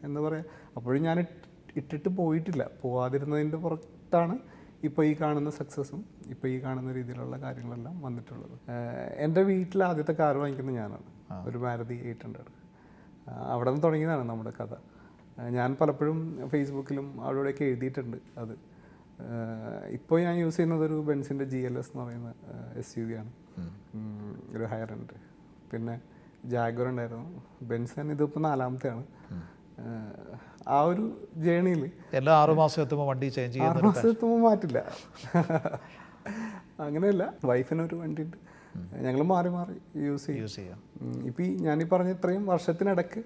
എന്താ 0.05 0.19
പറയുക 0.25 0.45
അപ്പോഴും 0.77 1.01
ഞാൻ 1.07 1.17
ഇട്ടിട്ട് 1.79 2.09
പോയിട്ടില്ല. 2.19 2.63
പോവാതിരുന്നതിന്റെ 2.81 3.59
പുറത്താണ് 3.65 4.35
ഇപ്പോൾ 4.85 5.05
ഈ 5.05 5.13
കാണുന്ന 5.21 5.49
സക്സസ്സും 5.49 6.01
ഇപ്പോൾ 6.25 6.47
ഈ 6.47 6.57
കാണുന്ന 6.63 6.91
രീതിയിലുള്ള 6.93 7.35
കാര്യങ്ങളെല്ലാം 7.41 7.95
വന്നിട്ടുള്ളത്. 8.01 8.55
എന്റെ 9.25 9.41
വീട്ടിൽ 9.41 9.83
ആദ്യത്തെ 9.83 10.11
കാർ 10.11 10.37
വാങ്ങിക്കുന്നത് 10.37 10.75
ഞാനാണ്. 10.75 11.07
ഒരു 11.47 11.57
മാരുതി 11.57 11.97
എയ്റ്റ് 12.03 12.25
ഹൺഡ്രഡ്. 12.25 12.53
അവിടെ 13.53 13.69
നിന്ന് 13.69 13.83
തുടങ്ങിയതാണ് 13.83 14.23
നമ്മുടെ 14.29 14.53
കഥ. 14.59 14.73
ഞാൻ 15.57 15.69
പലപ്പോഴും 15.81 16.19
ഫേസ്ബുക്കിലും 16.49 17.07
അവിടെയൊക്കെ 17.21 17.63
എഴുതിയിട്ടുണ്ട് 17.63 18.17
അത്. 18.37 18.53
ഇപ്പോൾ 19.97 20.21
ഞാൻ 20.21 20.35
യൂസ് 20.35 20.55
ചെയ്യുന്നത് 20.55 20.85
ഒരു 20.85 20.97
ബെൻസിന്റെ 21.07 21.45
ജി 21.45 21.57
എൽ 21.57 21.77
എസ് 21.77 21.91
എന്ന് 21.93 22.05
പറയുന്ന 22.05 22.33
എസ് 22.75 22.99
യു 22.99 23.05
വി 23.05 23.13
ആണ്. 23.13 23.31
ഒരു 24.57 24.63
ഹയർ 24.63 24.93
ഉണ്ട് 24.93 25.13
പിന്നെ 25.71 25.95
ജാഗർ 26.45 26.87
ഉണ്ടായിരുന്നു. 26.87 27.29
ബെൻസ് 27.61 27.93
തന്നെ 27.99 28.13
ഇതിപ്പോൾ 28.15 28.39
നാലാമത്തെയാണ്. 28.39 29.03
ആ 30.67 30.81
ഒരു 30.81 31.03
ജേണിയിൽ 31.35 31.91
എല്ലാ 32.13 32.33
ആറു 32.41 32.53
മാസം 32.53 32.81
എത്തുമ്പോൾ 32.81 33.07
വണ്ടി 33.07 33.25
ചേഞ്ച് 33.25 33.59
ആറ് 33.59 33.83
മാസം 33.83 34.09
എത്തുമ്പോൾ 34.09 34.39
മാറ്റില്ല. 34.49 34.79
അങ്ങനെയല്ല 36.79 37.33
വൈഫിനൊരു 37.45 37.95
വണ്ടി 37.95 38.21
ഉണ്ട് 38.21 38.37
ഞങ്ങൾ 39.03 39.21
മാറി 39.23 39.49
മാറി 39.49 39.75
യൂസ് 40.05 40.25
ചെയ്യും. 40.25 40.41
യൂസ് 40.41 40.55
ചെയ്യാം. 40.55 40.79
ഇപ്പം 41.25 41.43
ഈ 41.43 41.55
ഞാനീ 41.55 41.85
പറഞ്ഞ 41.85 42.09
ഇത്രയും 42.09 42.45
വർഷത്തിനിടയ്ക്ക് 42.45 43.21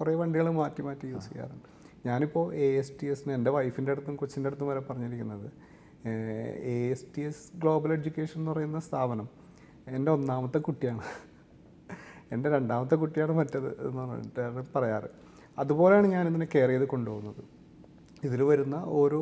കുറേ 0.00 0.14
വണ്ടികൾ 0.14 0.50
മാറ്റി 0.50 0.82
മാറ്റി 0.82 1.06
യൂസ് 1.06 1.28
ചെയ്യാറുണ്ട്. 1.28 1.68
ഞാനിപ്പോൾ 2.06 2.54
എ 2.54 2.68
എസ് 2.78 2.92
ടി 3.02 3.06
എസിന് 3.06 3.32
എന്റെ 3.32 3.50
വൈഫിന്റെ 3.50 3.92
അടുത്തും 3.92 4.16
കൊച്ചിന്റെ 4.16 4.48
അടുത്തും 4.48 4.68
വരെ 4.68 4.80
പറഞ്ഞിരിക്കുന്നത് 4.80 5.50
A 6.62 6.90
S 6.90 7.06
T 7.16 7.22
S 7.22 7.44
global 7.56 7.92
education 7.92 8.40
എന്ന് 8.40 8.50
പറയുന്ന 8.50 8.80
സ്ഥാപനം 8.80 9.28
എന്റെ 9.88 10.10
ഒന്നാമത്തെ 10.10 10.58
കുട്ടിയാണ്. 10.58 11.02
എന്റെ 12.32 12.50
രണ്ടാമത്തെ 12.50 12.94
കുട്ടിയാണ് 12.94 13.32
മറ്റേത് 13.32 13.88
എന്ന് 13.88 14.02
പറഞ്ഞിട്ട് 14.02 14.78
പറയാറ്. 14.78 15.23
അതുപോലെയാണ് 15.62 16.08
ഞാൻ 16.14 16.24
ഇതിനെ 16.30 16.46
കെയർ 16.54 16.70
ചെയ്ത് 16.72 16.86
കൊണ്ടുപോകുന്നത്. 16.94 17.42
ഇതിൽ 18.26 18.40
വരുന്ന 18.50 18.76
ഓരോ 18.98 19.20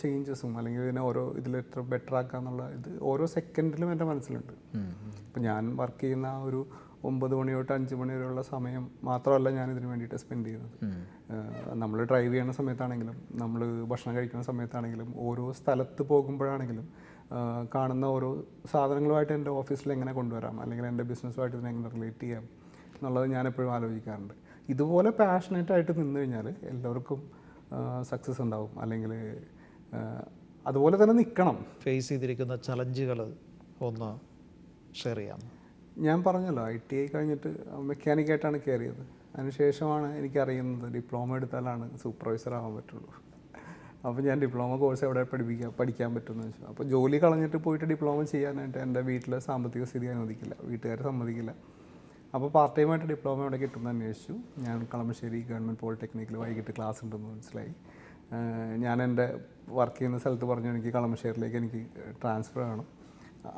ചേഞ്ചസും 0.00 0.52
അല്ലെങ്കിൽ 0.58 0.82
ഇതിനെ 0.86 1.02
ഓരോ 1.08 1.22
ഇതിൽ 1.40 1.52
എത്ര 1.60 1.80
ബെറ്റർ 1.92 2.14
ആക്കാന്നുള്ള 2.20 2.62
ഇത് 2.78 2.90
ഓരോ 3.10 3.24
സെക്കൻഡിലും 3.34 3.90
എന്റെ 3.92 4.06
മനസ്സിലുണ്ട്. 4.10 4.54
ഇപ്പം 5.26 5.42
ഞാൻ 5.48 5.62
വർക്ക് 5.80 6.02
ചെയ്യുന്ന 6.02 6.26
ആ 6.34 6.40
ഒരു 6.48 6.60
ഒമ്പത് 7.08 7.34
മണി 7.38 7.52
തൊട്ട് 7.56 7.72
അഞ്ച് 7.76 7.94
മണി 8.00 8.12
വരെയുള്ള 8.16 8.42
സമയം 8.50 8.82
മാത്രമല്ല 9.08 9.48
ഞാൻ 9.58 9.68
ഇതിന് 9.74 9.86
വേണ്ടിയിട്ട് 9.92 10.18
സ്പെൻഡ് 10.22 10.46
ചെയ്യുന്നത്. 10.48 10.76
നമ്മൾ 11.82 11.98
ഡ്രൈവ് 12.10 12.30
ചെയ്യുന്ന 12.34 12.52
സമയത്താണെങ്കിലും 12.58 13.16
നമ്മൾ 13.42 13.60
ഭക്ഷണം 13.92 14.14
കഴിക്കുന്ന 14.16 14.44
സമയത്താണെങ്കിലും 14.50 15.08
ഓരോ 15.28 15.46
സ്ഥലത്ത് 15.60 16.04
പോകുമ്പോഴാണെങ്കിലും 16.10 16.86
കാണുന്ന 17.74 18.06
ഓരോ 18.16 18.30
സാധനങ്ങളുമായിട്ട് 18.72 19.34
എന്റെ 19.38 19.52
ഓഫീസിൽ 19.60 19.90
എങ്ങനെ 19.96 20.12
കൊണ്ടുവരാം 20.18 20.56
അല്ലെങ്കിൽ 20.64 20.86
എന്റെ 20.92 21.04
ബിസിനസ്സുമായിട്ട് 21.10 21.56
ഇതിനെ 21.56 21.70
എങ്ങനെ 21.74 21.90
റിലേറ്റ് 21.96 22.24
ചെയ്യാം 22.24 22.44
എന്നുള്ളത് 22.96 23.26
ഞാൻ 23.34 23.44
എപ്പോഴും 23.50 23.70
ആലോചിക്കാറുണ്ട്. 23.76 24.34
ഇതുപോലെ 24.68 25.10
പാഷനേറ്റ് 25.10 25.72
ആയിട്ട് 25.72 25.98
നിന്ന് 25.98 26.20
കഴിഞ്ഞാൽ 26.20 26.48
എല്ലാവർക്കും 26.62 27.30
സക്സസ് 28.02 28.42
ഉണ്ടാവും. 28.42 28.80
അല്ലെങ്കിൽ 28.80 29.12
അതുപോലെ 30.66 31.02
തന്നെ 31.02 31.14
നിൽക്കണം 31.14 31.66
ഫേസ് 31.84 32.08
ചെയ്തിരിക്കുന്ന 32.08 32.56
ചലഞ്ചുകൾ 32.56 33.34
ഒന്ന് 33.88 34.10
ഷെയർ 35.00 35.16
ചെയ്യാം. 35.16 35.40
ഞാൻ 35.98 36.24
പറഞ്ഞല്ലോ 36.24 36.66
ഐ 36.68 36.76
ടി 36.92 36.96
ഐ 36.96 37.08
കഴിഞ്ഞിട്ട് 37.14 37.50
മെക്കാനിക്കായിട്ടാണ് 37.88 38.60
കയറിയത്. 38.66 39.02
അതിനുശേഷമാണ് 39.36 40.16
എനിക്കറിയുന്നത് 40.16 40.92
ഡിപ്ലോമ 40.92 41.36
എടുത്താലാണ് 41.36 41.98
സൂപ്പർവൈസർ 41.98 42.54
ആവാൻ 42.54 42.76
പറ്റുള്ളൂ. 42.76 43.12
അപ്പോൾ 44.06 44.22
ഞാൻ 44.22 44.40
ഡിപ്ലോമ 44.40 44.76
കോഴ്സ് 44.76 45.04
എവിടെ 45.04 45.22
പഠിപ്പിക്കാൻ 45.22 45.70
പഠിക്കാൻ 45.70 46.14
പറ്റുമെന്ന് 46.14 46.46
വെച്ചു. 46.46 46.64
അപ്പോൾ 46.66 46.84
ജോലി 46.84 47.18
കളഞ്ഞിട്ട് 47.24 47.56
പോയിട്ട് 47.56 47.84
ഡിപ്ലോമ 47.84 48.22
ചെയ്യാനായിട്ട് 48.22 48.78
എന്റെ 48.78 49.00
വീട്ടിലെ 49.00 49.38
സാമ്പത്തിക 49.38 49.84
സ്ഥിതി 49.84 50.06
അനുവദിക്കില്ല. 50.06 50.54
വീട്ടുകാർ 50.62 51.02
സമ്മതിക്കില്ല. 51.02 51.54
അപ്പോൾ 52.34 52.48
പാർട്ട് 52.56 52.74
ടൈമായിട്ട് 52.76 53.06
ഡിപ്ലോമ 53.12 53.42
അവിടെ 53.46 53.58
കിട്ടുമെന്ന് 53.62 53.90
അന്വേഷിച്ചു. 53.94 54.34
ഞാൻ 54.66 54.76
കളമശ്ശേരി 54.92 55.40
ഗവൺമെന്റ് 55.50 55.80
പോളിടെക്നിക്കിൽ 55.80 56.36
വൈകിട്ട് 56.42 56.72
ക്ലാസ് 56.78 57.00
ഉണ്ടെന്ന് 57.04 57.28
മനസ്സിലായി. 57.32 57.72
ഞാൻ 58.84 58.96
എന്റെ 59.06 59.26
വർക്ക് 59.78 59.96
ചെയ്യുന്ന 59.98 60.18
സ്ഥലത്ത് 60.22 60.46
പറഞ്ഞു 60.50 60.68
എനിക്ക് 60.74 60.90
കളമശ്ശേരിയിലേക്ക് 60.96 61.58
എനിക്ക് 61.62 61.80
ട്രാൻസ്ഫർ 62.22 62.60
വേണം. 62.70 62.86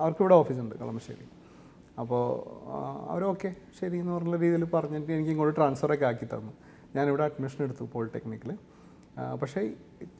അവർക്കിവിടെ 0.00 0.34
ഓഫീസുണ്ട് 0.42 0.74
കളമശ്ശേരി. 0.82 1.26
അപ്പോൾ 2.02 2.22
അവരൊക്കെ 3.12 3.50
ശരി 3.80 3.96
എന്ന് 4.02 4.12
പറഞ്ഞ 4.12 4.36
രീതിയിൽ 4.44 4.64
പറഞ്ഞിട്ട് 4.76 5.10
എനിക്ക് 5.16 5.32
ഇങ്ങോട്ട് 5.34 5.54
ട്രാൻസ്ഫറൊക്കെ 5.58 6.06
ആക്കി 6.10 6.26
തന്നു. 6.34 6.52
ഞാനിവിടെ 6.96 7.24
അഡ്മിഷൻ 7.28 7.60
എടുത്തു 7.66 7.84
പോളിടെക്നിക്കിൽ 7.92 8.52
പക്ഷേ 9.40 9.60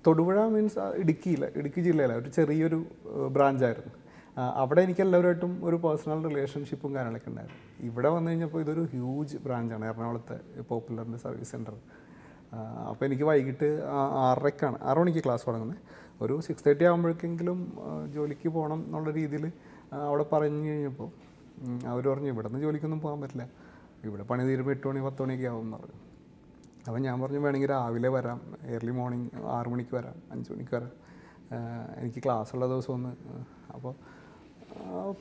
തൊടുപുഴ 0.06 0.40
മീൻസ് 0.54 0.78
ഇടുക്കിയിൽ 1.02 1.42
ഇടുക്കി 1.60 1.80
ജില്ലയിലെ 1.86 2.14
ഒരു 2.20 2.28
ചെറിയൊരു 2.36 2.78
ബ്രാഞ്ചായിരുന്നു 3.36 3.92
അവിടെ 4.60 4.80
എനിക്ക് 4.86 5.02
എല്ലാവരുമായിട്ടും 5.04 5.52
ഒരു 5.66 5.76
പേഴ്സണൽ 5.82 6.20
റിലേഷൻഷിപ്പും 6.28 6.90
കാര്യങ്ങളൊക്കെ 6.94 7.28
ഉണ്ടായിരുന്നു. 7.32 7.60
ഇവിടെ 7.88 8.08
വന്നു 8.14 8.28
കഴിഞ്ഞപ്പോൾ 8.30 8.60
ഇതൊരു 8.64 8.82
ഹ്യൂജ് 8.92 9.36
ബ്രാഞ്ചാണ് 9.44 9.84
എറണാകുളത്തെ 9.90 10.36
പോപ്പുലറിന്റെ 10.70 11.18
സർവീസ് 11.24 11.52
സെന്റർ 11.54 11.74
അപ്പോൾ 12.90 13.04
എനിക്ക് 13.08 13.26
വൈകിട്ട് 13.28 13.68
ആറരയ്ക്കാണ് 14.24 14.76
ആറ് 14.88 14.98
മണിക്ക് 15.02 15.22
ക്ലാസ് 15.26 15.44
തുടങ്ങുന്നത്. 15.48 15.78
ഒരു 16.24 16.34
സിക്സ് 16.46 16.64
തേർട്ടി 16.66 16.84
ആകുമ്പോഴേക്കെങ്കിലും 16.88 17.60
ജോലിക്ക് 18.14 18.48
പോകണം 18.56 18.80
എന്നുള്ള 18.86 19.10
രീതിയിൽ 19.18 19.44
അവിടെ 20.08 20.24
പറഞ്ഞു 20.32 20.68
കഴിഞ്ഞപ്പോൾ 20.70 21.08
അവർ 21.92 22.04
പറഞ്ഞു 22.12 22.28
ഇവിടെ 22.34 22.48
നിന്ന് 22.48 22.60
ജോലിക്കൊന്നും 22.64 23.00
പോകാൻ 23.04 23.18
പറ്റില്ല. 23.22 23.46
ഇവിടെ 24.08 24.24
പണി 24.30 24.42
തീരുമ്പോൾ 24.48 24.74
എട്ട് 24.76 24.86
മണി 24.88 25.00
പത്ത് 25.06 25.22
മണിയൊക്കെ 25.22 25.46
ആവും 25.52 25.64
എന്ന് 25.66 25.76
പറഞ്ഞു. 25.76 26.00
അപ്പോൾ 26.86 27.00
ഞാൻ 27.06 27.16
പറഞ്ഞു 27.22 27.40
വേണമെങ്കിൽ 27.44 27.70
രാവിലെ 27.74 28.08
വരാം 28.16 28.40
ഏർലി 28.74 28.94
മോർണിംഗ് 28.98 29.30
ആറു 29.56 29.68
മണിക്ക് 29.74 29.94
വരാം 29.98 30.16
അഞ്ച് 30.32 30.48
മണിക്ക് 30.52 30.74
വരാം. 30.76 30.92
എനിക്ക് 32.00 32.20
ക്ലാസ് 32.24 32.50
ഉള്ള 32.56 32.66
ദിവസം 32.72 32.92
ഒന്ന് 32.96 33.12
അപ്പോൾ 33.74 33.94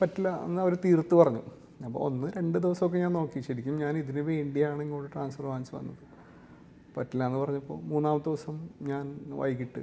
പറ്റില്ല. 0.00 0.28
എന്ന് 0.46 0.60
അവർ 0.62 0.74
തീർത്ത് 0.84 1.14
പറഞ്ഞു. 1.14 1.42
അപ്പോൾ 1.86 2.00
ഒന്ന് 2.06 2.26
രണ്ട് 2.36 2.58
ദിവസമൊക്കെ 2.58 2.98
ഞാൻ 2.98 3.12
നോക്കി. 3.12 3.40
ശരിക്കും 3.40 3.78
ഞാൻ 3.78 3.94
ഇതിന് 3.98 4.20
വേണ്ടിയാണ് 4.20 4.82
ഇങ്ങോട്ട് 4.82 5.10
ട്രാൻസ്ഫർ 5.14 5.46
വാങ്ങിച്ച് 5.46 5.74
വന്നത്. 5.76 6.02
പറ്റില്ല 6.96 7.22
എന്ന് 7.26 7.38
പറഞ്ഞപ്പോൾ 7.38 7.78
മൂന്നാമത്തെ 7.82 8.28
ദിവസം 8.30 8.56
ഞാൻ 8.90 9.04
വൈകിട്ട് 9.40 9.82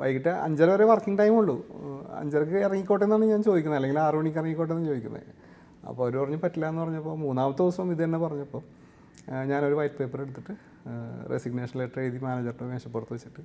വൈകിട്ട് 0.00 0.28
അഞ്ചര 0.28 0.68
വരെ 0.70 0.84
വർക്കിംഗ് 0.84 1.18
ടൈം 1.18 1.34
ഉള്ളൂ. 1.38 1.56
അഞ്ചരക്ക് 2.20 2.56
ഇറങ്ങിക്കോട്ടെ 2.66 3.04
എന്നാണ് 3.04 3.24
ഞാൻ 3.24 3.42
ചോദിക്കുന്നത്. 3.42 3.78
അല്ലെങ്കിൽ 3.80 4.00
ആറു 4.00 4.16
മണിക്ക് 4.16 4.38
ഇറങ്ങിക്കോട്ടെ 4.38 4.72
എന്ന് 4.74 4.86
ചോദിക്കുന്നത്. 4.86 5.28
അപ്പോൾ 5.88 6.02
അവർ 6.04 6.14
പറഞ്ഞു 6.16 6.38
പറ്റില്ല 6.44 6.68
എന്ന് 6.68 6.82
പറഞ്ഞപ്പോൾ 6.82 7.14
മൂന്നാമത്തെ 7.24 7.62
ദിവസം 7.62 7.92
ഇത് 7.92 8.02
തന്നെ 8.04 8.18
പറഞ്ഞപ്പോൾ 8.18 8.62
ഞാനൊരു 9.50 9.74
വൈറ്റ് 9.74 9.94
പേപ്പർ 9.94 10.20
എടുത്തിട്ട് 10.22 10.54
റെസിഗ്നേഷൻ 11.32 11.76
ലെറ്റർ 11.80 12.00
എഴുതി 12.00 12.18
മാനേജറുടെ 12.18 12.66
മേശപ്പുറത്ത് 12.72 13.12
വെച്ചിട്ട് 13.12 13.42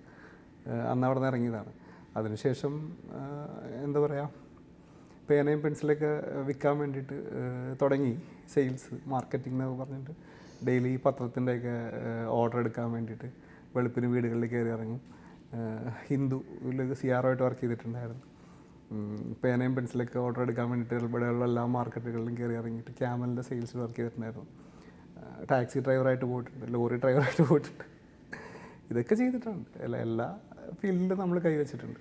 അന്ന് 0.91 1.05
അവിടെ 1.07 1.19
നിന്ന് 1.19 1.31
ഇറങ്ങിയതാണ്. 1.31 1.71
അതിനുശേഷം 2.17 2.73
എന്താ 3.85 3.99
പറയുക 3.99 4.29
പേനയും 5.29 5.59
പെൻസിലൊക്കെ 5.63 6.11
വിൽക്കാൻ 6.47 6.75
വേണ്ടിയിട്ട് 6.81 7.17
തുടങ്ങി. 7.81 8.13
സെയിൽസ് 8.53 8.89
മാർക്കറ്റിംഗ് 9.13 9.55
എന്നൊക്കെ 9.57 9.77
പറഞ്ഞിട്ട് 9.83 10.13
ഡെയിലി 10.67 10.91
പത്രത്തിന്റെയൊക്കെ 11.05 11.75
ഓർഡർ 12.39 12.59
എടുക്കാൻ 12.63 12.87
വേണ്ടിയിട്ട് 12.95 13.29
വെളുപ്പിന് 13.75 14.07
വീടുകളിൽ 14.13 14.45
കയറി 14.53 14.71
ഇറങ്ങും. 14.77 15.01
ഹിന്ദു 16.09 16.39
സി 17.01 17.07
ആർ 17.17 17.25
ആയിട്ട് 17.29 17.43
വർക്ക് 17.45 17.61
ചെയ്തിട്ടുണ്ടായിരുന്നു. 17.61 18.25
പേനയും 19.43 19.73
പെൻസിലൊക്കെ 19.75 20.17
ഓർഡർ 20.25 20.41
എടുക്കാൻ 20.45 20.67
വേണ്ടിയിട്ട് 20.71 21.05
ഇവിടെയുള്ള 21.07 21.43
എല്ലാ 21.49 21.63
മാർക്കറ്റുകളിലും 21.77 22.33
കയറി 22.39 22.55
ഇറങ്ങിയിട്ട് 22.61 22.93
ക്യാമലിന്റെ 23.01 23.43
സെയിൽസ് 23.49 23.75
വർക്ക് 23.81 23.97
ചെയ്തിട്ടുണ്ടായിരുന്നു. 23.99 24.47
ടാക്സി 25.49 25.79
ഡ്രൈവറായിട്ട് 25.85 26.25
പോയിട്ടുണ്ട് 26.31 26.65
ലോറി 26.75 26.97
ഡ്രൈവറായിട്ട് 27.03 27.43
പോയിട്ടുണ്ട്. 27.51 27.85
ഇതൊക്കെ 28.91 29.15
ചെയ്തിട്ടുണ്ട്. 29.21 29.69
എല്ലാ 30.05 30.27
ഫീൽഡിലും 30.79 31.17
നമ്മൾ 31.23 31.37
കൈവച്ചിട്ടുണ്ട്. 31.47 31.99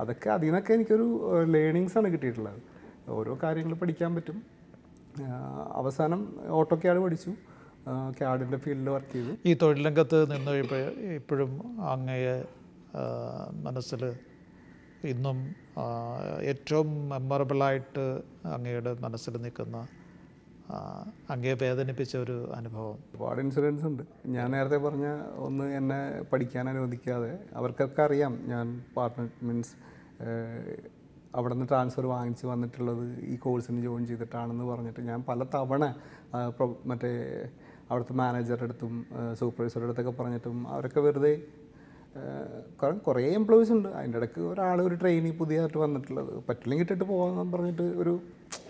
അതൊക്കെ 0.00 0.28
അതിൽ 0.30 0.46
നിന്നൊക്കെ 0.46 0.72
എനിക്കൊരു 0.76 1.06
ലേണിങ്സ് 1.54 1.96
ആണ് 1.98 2.08
കിട്ടിയിട്ടുള്ളത്. 2.12 2.60
ഓരോ 3.08 3.32
കാര്യങ്ങൾ 3.42 3.74
പഠിക്കാൻ 3.74 4.10
പറ്റും. 4.14 4.38
അവസാനം 5.80 6.20
ഓട്ടോ 6.58 6.76
ക്യാഡ് 6.84 6.98
പഠിച്ചു 6.98 7.32
ക്യാഡിന്റെ 8.18 8.58
ഫീൽഡിൽ 8.64 8.88
വർക്ക് 8.88 9.12
ചെയ്തു. 9.12 9.32
ഈ 9.48 9.54
തൊഴിൽ 9.62 9.80
രംഗത്ത് 9.86 10.18
നിന്ന് 10.32 10.52
ഇപ്പോഴും 11.18 11.52
അങ്ങയെ 11.92 12.36
മനസ്സിൽ 13.66 14.02
ഇന്നും 15.12 15.38
ഏറ്റവും 16.50 16.88
മെമ്മറബിളായിട്ട് 17.08 18.04
അങ്ങയുടെ 18.54 18.92
മനസ്സിൽ 19.04 19.34
നിൽക്കുന്ന 19.42 19.78
ആ, 20.64 20.76
അങ്ങയെ 21.30 21.54
വേദനിപ്പിച്ച 21.62 22.16
ഒരു 22.16 22.36
അനുഭവം. 22.54 22.94
ഒരുപാട് 23.08 23.40
ഇൻസിഡൻസ് 23.40 23.84
ഉണ്ട്. 23.86 24.02
ഞാൻ 24.26 24.46
നേരത്തെ 24.50 24.78
പറഞ്ഞ 24.78 25.06
ഒന്ന് 25.38 25.64
എന്നെ 25.74 25.98
പഠിക്കാൻ 26.32 26.68
അനുവദിക്കാതെ 26.68 27.32
അവർക്കൊക്കെ 27.54 28.02
അറിയാം 28.02 28.38
ഞാൻ 28.46 28.66
പാർട്ട്ണർ 28.96 29.26
മീൻസ് 29.42 29.74
അവിടെ 31.34 31.52
നിന്ന് 31.54 31.68
ട്രാൻസ്ഫർ 31.68 32.06
വാങ്ങിച്ച് 32.06 32.46
വന്നിട്ടുള്ളത് 32.46 33.04
ഈ 33.26 33.36
കോഴ്സിന് 33.36 33.82
ജോയിൻ 33.82 34.06
ചെയ്തിട്ടാണെന്ന് 34.06 34.64
പറഞ്ഞിട്ട് 34.64 35.00
ഞാൻ 35.02 35.20
പല 35.22 35.44
തവണ 35.54 35.84
മറ്റേ 36.86 37.12
അവിടുത്തെ 37.90 38.14
മാനേജറുടെ 38.14 38.64
അടുത്തും 38.64 38.92
സൂപ്പർവൈസറുടെ 39.34 39.86
അടുത്തൊക്കെ 39.86 40.12
പറഞ്ഞിട്ടും 40.12 40.68
അവരൊക്കെ 40.68 41.00
വെറുതെ 41.00 41.32
കാരണം 42.80 42.98
കുറേ 43.06 43.22
എംപ്ലോയീസ് 43.38 43.72
ഉണ്ട്. 43.72 43.88
അതിന്റെ 43.88 44.18
ഇടയ്ക്ക് 44.18 44.40
ഒരാൾ 44.40 44.82
ഒരു 44.82 44.94
ട്രെയിനി 44.94 45.30
പുതിയതായിട്ട് 45.30 45.78
വന്നിട്ടുള്ളത്. 45.78 46.32
പറ്റില്ലെങ്കിൽ 46.48 46.84
ഇട്ടിട്ട് 46.84 47.04
പോകാമെന്ന് 47.04 47.52
പറഞ്ഞിട്ട് 47.52 47.82
ഒരു 47.82 48.12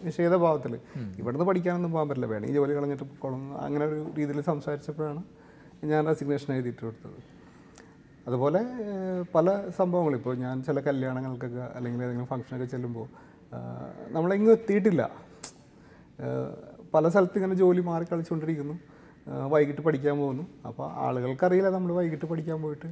നിഷേധഭാവത്തിൽ 0.05 0.75
ഇവിടുന്ന് 1.21 1.47
പഠിക്കാനൊന്നും 1.51 1.93
പോകാൻ 1.93 2.09
പറ്റില്ല. 2.09 2.29
വേണമെങ്കിൽ 2.33 2.59
ജോലി 2.59 2.75
കളഞ്ഞിട്ട് 2.75 3.05
പോകണം 3.05 3.43
അങ്ങനെ 3.65 3.85
ഒരു 3.87 3.99
രീതിയിൽ 4.19 4.41
സംസാരിച്ചപ്പോഴാണ് 4.51 5.23
ഞാൻ 5.93 6.03
റെസിഗ്നേഷൻ 6.07 6.51
എഴുതിയിട്ട് 6.55 6.83
കൊടുത്തത്. 6.85 7.19
അതുപോലെ 8.29 8.61
പല 9.35 9.47
സംഭവങ്ങളും 9.79 10.17
ഇപ്പോൾ 10.17 10.35
ഞാൻ 10.37 10.63
ചില 10.63 10.81
കല്യാണങ്ങൾക്കൊക്കെ 10.81 11.65
അല്ലെങ്കിൽ 11.77 12.03
ഏതെങ്കിലും 12.05 12.29
ഫംഗ്ഷനൊക്കെ 12.29 12.67
ചെല്ലുമ്പോൾ 12.67 13.07
നമ്മളെങ്ങും 14.15 14.53
എത്തിയിട്ടില്ല. 14.53 15.03
പല 16.95 17.09
സ്ഥലത്ത് 17.09 17.37
ഇങ്ങനെ 17.39 17.55
ജോലി 17.55 17.81
മാറി 17.81 18.05
കളിച്ചുകൊണ്ടിരിക്കുന്നു. 18.13 18.75
വൈകിട്ട് 19.53 19.81
പഠിക്കാൻ 19.81 20.17
പോകുന്നു. 20.19 20.45
അപ്പോൾ 20.69 20.87
ആളുകൾക്കറിയില്ല 21.07 21.71
നമ്മൾ 21.71 21.93
വൈകിട്ട് 21.93 22.27
പഠിക്കാൻ 22.27 22.63
പോയിട്ട്. 22.63 22.89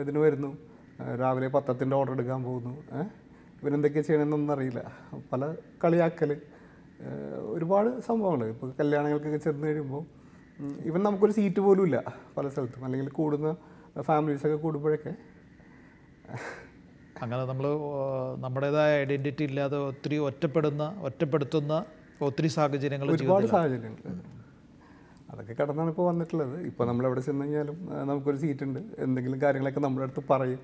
ഇതിന് 0.00 0.18
വരുന്നു. 0.18 0.58
രാവിലെ 1.20 1.48
പത്രത്തിന്റെ 1.48 1.96
ഓർഡർ 1.96 2.12
എടുക്കാൻ 2.12 2.42
പോകുന്നു. 2.42 2.72
ഇവരെന്തൊക്കെയാണ് 3.62 4.06
ചെയ്യണമെന്നൊന്നും 4.06 4.54
അറിയില്ല. 4.54 4.92
പല 5.32 5.54
കളിയാക്കൽ 5.84 6.40
ഒരുപാട് 7.40 8.00
സംഭവങ്ങൾ 8.00 8.48
ഇപ്പോൾ 8.48 8.72
കല്യാണങ്ങൾക്കൊക്കെ 8.80 9.38
ചെന്ന് 9.38 9.66
കഴിയുമ്പോൾ 9.66 10.02
ഇവൻ 10.84 11.02
നമുക്കൊരു 11.02 11.32
സീറ്റ് 11.32 11.60
പോലും 11.60 11.84
ഇല്ല 11.84 11.98
പല 12.36 12.48
സ്ഥലത്തും. 12.48 12.84
അല്ലെങ്കിൽ 12.84 13.08
കൂടുന്ന 13.08 13.56
ഫാമിലീസൊക്കെ 14.00 14.56
കൂടുമ്പോഴൊക്കെ. 14.56 15.14
അങ്ങനെ 17.22 17.44
നമ്മൾ 17.44 17.66
നമ്മുടേതായ 18.40 19.00
ഐഡന്റിറ്റി 19.00 19.42
ഇല്ലാതെ 19.42 19.78
ഒത്തിരി 19.78 20.16
ഒറ്റപ്പെടുന്ന 20.18 20.98
ഒറ്റപ്പെടുത്തുന്ന 21.02 21.84
ഒത്തിരി 22.20 22.46
സാഹചര്യങ്ങൾ 22.46 23.10
ഒരുപാട് 23.10 23.46
സാഹചര്യങ്ങൾ 23.46 24.20
അതൊക്കെ 25.32 25.54
കടന്നാണ് 25.60 25.90
ഇപ്പോൾ 25.90 26.06
വന്നിട്ടുള്ളത്. 26.08 26.60
ഇപ്പോൾ 26.60 26.86
നമ്മൾ 26.88 27.06
എവിടെ 27.06 27.20
ചെന്ന് 27.20 27.44
കഴിഞ്ഞാലും 27.44 27.88
നമുക്കൊരു 28.08 28.36
സീറ്റ് 28.36 28.64
ഉണ്ട് 28.64 28.80
എന്തെങ്കിലും 28.98 29.42
കാര്യങ്ങളൊക്കെ 29.42 29.80
നമ്മുടെ 29.80 30.06
അടുത്ത് 30.06 30.22
പറയും. 30.30 30.60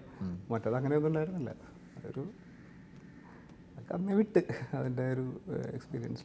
മറ്റേത് 0.50 0.76
അങ്ങനെയൊന്നും 0.76 1.10
ഉണ്ടായിരുന്നില്ല. 1.10 1.50
അതൊരു 1.96 2.24
അന്ന് 3.96 4.12
വിട്ട് 4.12 4.40
അതിന്റെ 4.74 5.12
ഒരു 5.12 5.24
എക്സ്പീരിയൻസ് 5.74 6.22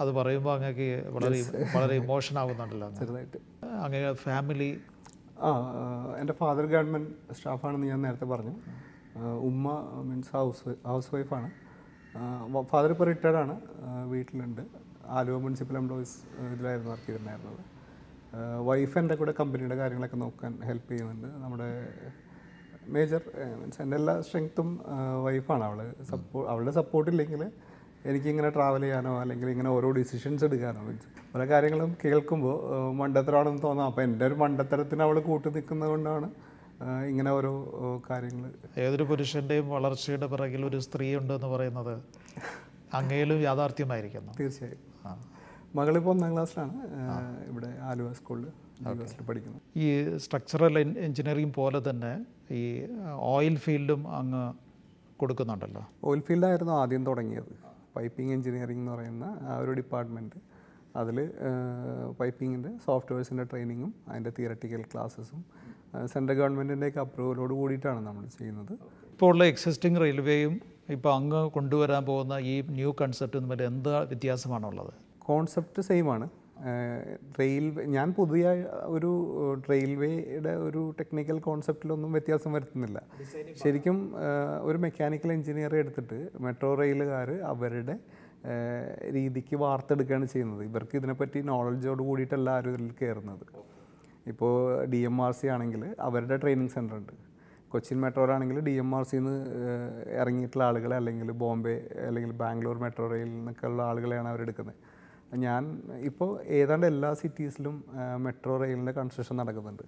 അത് 0.00 0.10
പറയുമ്പോൾ 0.12 0.54
അങ്ങക്ക് 0.54 0.88
വളരെ 1.14 1.36
വളരെ 1.76 1.94
ഇമോഷൻ 1.94 2.38
ആവുന്നുണ്ടല്ലോ. 2.38 2.90
ചെറുതായിട്ട്. 2.90 3.38
അങ്ങനെ 3.84 4.12
ഫാമിലി. 4.12 4.80
ആ 5.40 5.50
എന്റെ 6.20 6.32
ഫാദർ 6.32 6.66
ഗവൺമെന്റ് 6.66 7.34
സ്റ്റാഫാണെന്ന് 7.34 7.86
ഞാൻ 7.86 8.02
നേരത്തെ 8.02 8.24
പറഞ്ഞു. 8.24 8.54
ഉമ്മ 9.48 9.68
മീൻസ് 10.08 10.32
ഹൗസ് 10.32 10.74
ഹൗസ് 10.86 11.14
വൈഫാണ്. 11.14 11.50
ഫാദർ 12.72 12.90
ഇപ്പോൾ 12.90 13.04
റിട്ടയർഡാണ് 13.04 13.52
ആണ്. 13.52 14.08
വീട്ടിലുണ്ട്. 14.08 14.62
ആലുവ 15.06 15.38
മുനിസിപ്പൽ 15.38 15.76
എംപ്ലോയീസ് 15.76 16.18
ഇതിലായിരുന്നു 16.54 16.90
വർക്ക് 16.90 17.06
ചെയ്തിട്ടുണ്ടായിരുന്നത്. 17.06 17.73
വൈഫ് 18.64 18.98
എന്റെ 18.98 19.14
കൂടെ 19.14 19.34
കമ്പനിയുടെ 19.40 19.76
കാര്യങ്ങളൊക്കെ 19.76 20.16
നോക്കാൻ 20.16 20.60
ഹെൽപ്പ് 20.64 20.90
ചെയ്യുന്നുണ്ട്. 20.90 21.28
നമ്മുടെ 21.44 21.88
മേജർ 22.88 23.20
മീൻസ് 23.60 23.82
എന്റെ 23.82 23.96
എല്ലാ 23.96 24.20
സ്ട്രെങ്ത്തും 24.20 24.84
വൈഫാണ് 25.24 25.64
അവൾ 25.64 25.92
സപ്പോ 26.10 26.48
അവളുടെ 26.48 26.70
സപ്പോർട്ട് 26.70 27.10
ഇല്ലെങ്കിൽ 27.10 27.50
എനിക്കിങ്ങനെ 28.06 28.50
ട്രാവൽ 28.50 28.80
ചെയ്യാനോ 28.80 29.20
അല്ലെങ്കിൽ 29.20 29.50
ഇങ്ങനെ 29.50 29.70
ഓരോ 29.70 29.90
ഡിസിഷൻസ് 29.90 30.44
എടുക്കാനോ 30.44 30.82
മീൻസ് 30.82 31.34
പല 31.34 31.46
കാര്യങ്ങളും 31.46 31.96
കേൾക്കുമ്പോൾ 32.04 32.56
മണ്ടത്തരമാണെന്ന് 32.92 33.62
തോന്നാം. 33.62 33.86
അപ്പോൾ 33.86 34.02
എന്റെ 34.02 34.26
ഒരു 34.26 34.34
മണ്ടത്തരത്തിന് 34.34 35.02
അവൾ 35.02 35.20
കൂട്ടു 35.20 35.48
നിൽക്കുന്നത് 35.48 35.88
കൊണ്ടാണ് 35.88 36.30
ഇങ്ങനെ 37.08 37.30
ഓരോ 37.30 37.52
കാര്യങ്ങൾ 38.10 38.50
ഏതൊരു 38.78 39.02
പുരുഷന്റെയും 39.02 39.68
വളർച്ചയുടെ 39.68 40.26
പിറകിൽ 40.26 40.66
ഒരു 40.66 40.78
സ്ത്രീ 40.78 41.16
ഉണ്ടെന്ന് 41.16 41.46
പറയുന്നത് 41.46 42.02
അങ്ങയിലും 42.94 43.40
യാഥാർത്ഥ്യമായിരിക്കുന്നു. 43.40 44.32
തീർച്ചയായും. 44.40 44.78
ആ. 45.06 45.22
മകളിപ്പോൾ 45.76 46.12
ഒന്നാം 46.14 46.32
ക്ലാസ്സിലാണ് 46.34 46.74
ഇവിടെ 47.50 47.70
ആലുവ 47.90 48.08
സ്കൂളിൽ 48.18 48.46
പഠിക്കുന്നത് 49.28 49.62
ഈ 49.84 49.86
സ്ട്രക്ചറൽ 50.24 50.74
എഞ്ചിനീയറിംഗ് 51.06 51.54
പോലെ 51.58 51.78
തന്നെ 51.88 52.12
ഈ 52.60 52.62
ഓയിൽ 53.32 53.56
ഫീൽഡും 53.64 54.02
അങ്ങ് 54.18 54.42
കൊടുക്കുന്നുണ്ടല്ലോ? 55.20 55.82
ഓയിൽ 56.08 56.22
ഫീൽഡായിരുന്നു 56.28 56.72
ആദ്യം 56.80 57.02
തുടങ്ങിയത്. 57.08 57.52
പൈപ്പിംഗ് 57.96 58.32
എഞ്ചിനീയറിംഗ് 58.36 58.82
എന്ന് 58.82 58.92
പറയുന്ന 58.92 59.24
ആ 59.50 59.56
ഒരു 59.62 59.72
ഡിപ്പാർട്ട്മെന്റ്. 59.78 60.38
അതിൽ 61.00 61.16
പൈപ്പിങ്ങിന്റെ 62.18 62.70
സോഫ്റ്റ്വെയർസിന്റെ 62.86 63.44
ട്രെയിനിങ്ങും 63.50 63.92
അതിന്റെ 64.08 64.32
തിയററ്റിക്കൽ 64.36 64.82
ക്ലാസ്സസും 64.92 65.40
സെൻട്രൽ 66.12 66.36
ഗവൺമെന്റിന്റെയൊക്കെ 66.40 67.00
അപ്രൂവലോട് 67.04 67.54
കൂടിയിട്ടാണ് 67.60 68.00
നമ്മൾ 68.08 68.24
ചെയ്യുന്നത്. 68.38 68.72
ഇപ്പോൾ 69.12 69.28
ഉള്ള 69.32 69.44
എക്സിസ്റ്റിംഗ് 69.52 70.00
റെയിൽവേയും 70.02 70.54
ഇപ്പോൾ 70.96 71.12
അങ്ങ് 71.18 71.40
കൊണ്ടുവരാൻ 71.56 72.02
പോകുന്ന 72.10 72.34
ഈ 72.52 72.54
ന്യൂ 72.78 72.92
കൺസെപ്റ്റും 73.00 73.42
തമ്മിൽ 73.44 73.62
എന്ത് 73.70 73.92
വ്യത്യാസമാണുള്ളത്? 74.12 74.94
കോൺസെപ്റ്റ് 75.28 75.82
സെയിമാണ് 75.88 76.26
റെയിൽവേ 77.38 77.82
ഞാൻ 77.94 78.08
പുതിയ 78.18 78.44
ഒരു 78.96 79.10
റെയിൽവേയുടെ 79.70 80.52
ഒരു 80.66 80.82
ടെക്നിക്കൽ 80.98 81.38
കോൺസെപ്റ്റിലൊന്നും 81.46 82.10
വ്യത്യാസം 82.16 82.52
വരുത്തുന്നില്ല. 82.56 82.98
ശരിക്കും 83.62 83.96
ഒരു 84.68 84.78
മെക്കാനിക്കൽ 84.84 85.32
എഞ്ചിനീയറെ 85.36 85.78
എടുത്തിട്ട് 85.84 86.18
മെട്രോ 86.46 86.70
റെയിലുകാർ 86.82 87.30
അവരുടെ 87.52 87.96
രീതിക്ക് 89.16 89.56
വാർത്തെടുക്കുകയാണ് 89.64 90.26
ചെയ്യുന്നത്. 90.32 90.62
ഇവർക്ക് 90.70 90.96
ഇതിനെപ്പറ്റി 91.00 91.38
നോളജോട് 91.50 92.02
കൂടിയിട്ടല്ല 92.08 92.50
ആരും 92.56 92.72
ഇതിൽ 92.74 92.90
കയറുന്നത്. 93.02 93.44
ഇപ്പോൾ 94.32 94.54
ഡി 94.92 95.00
എം 95.10 95.16
ആർ 95.26 95.32
സി 95.38 95.46
ആണെങ്കിൽ 95.54 95.82
അവരുടെ 96.08 96.36
ട്രെയിനിങ് 96.42 96.72
സെന്റർ 96.76 96.96
ഉണ്ട്. 97.00 97.14
കൊച്ചിൻ 97.72 97.98
മെട്രോയിലാണെങ്കിൽ 98.02 98.58
ഡി 98.66 98.74
എം 98.82 98.90
ആർ 98.96 99.04
സിന്ന് 99.12 99.36
ഇറങ്ങിയിട്ടുള്ള 100.20 100.64
ആളുകളെ 100.70 100.96
അല്ലെങ്കിൽ 101.00 101.30
ബോംബെ 101.42 101.76
അല്ലെങ്കിൽ 102.08 102.32
ബാംഗ്ലൂർ 102.42 102.76
മെട്രോ 102.84 103.06
റെയിൽ 103.12 103.30
നിന്നൊക്കെ 103.36 103.66
ഉള്ള 103.70 103.80
ആളുകളെയാണ് 103.90 104.28
അവരെടുക്കുന്നത്. 104.32 104.76
ഞാൻ 105.46 105.62
ഇപ്പോൾ 106.08 106.30
ഏതാണ്ട് 106.58 106.86
എല്ലാ 106.92 107.10
സിറ്റീസിലും 107.20 107.76
മെട്രോ 108.24 108.54
റെയിലിന്റെ 108.62 108.92
കൺസ്ട്രക്ഷൻ 108.98 109.36
നടക്കുന്നുണ്ട്. 109.42 109.84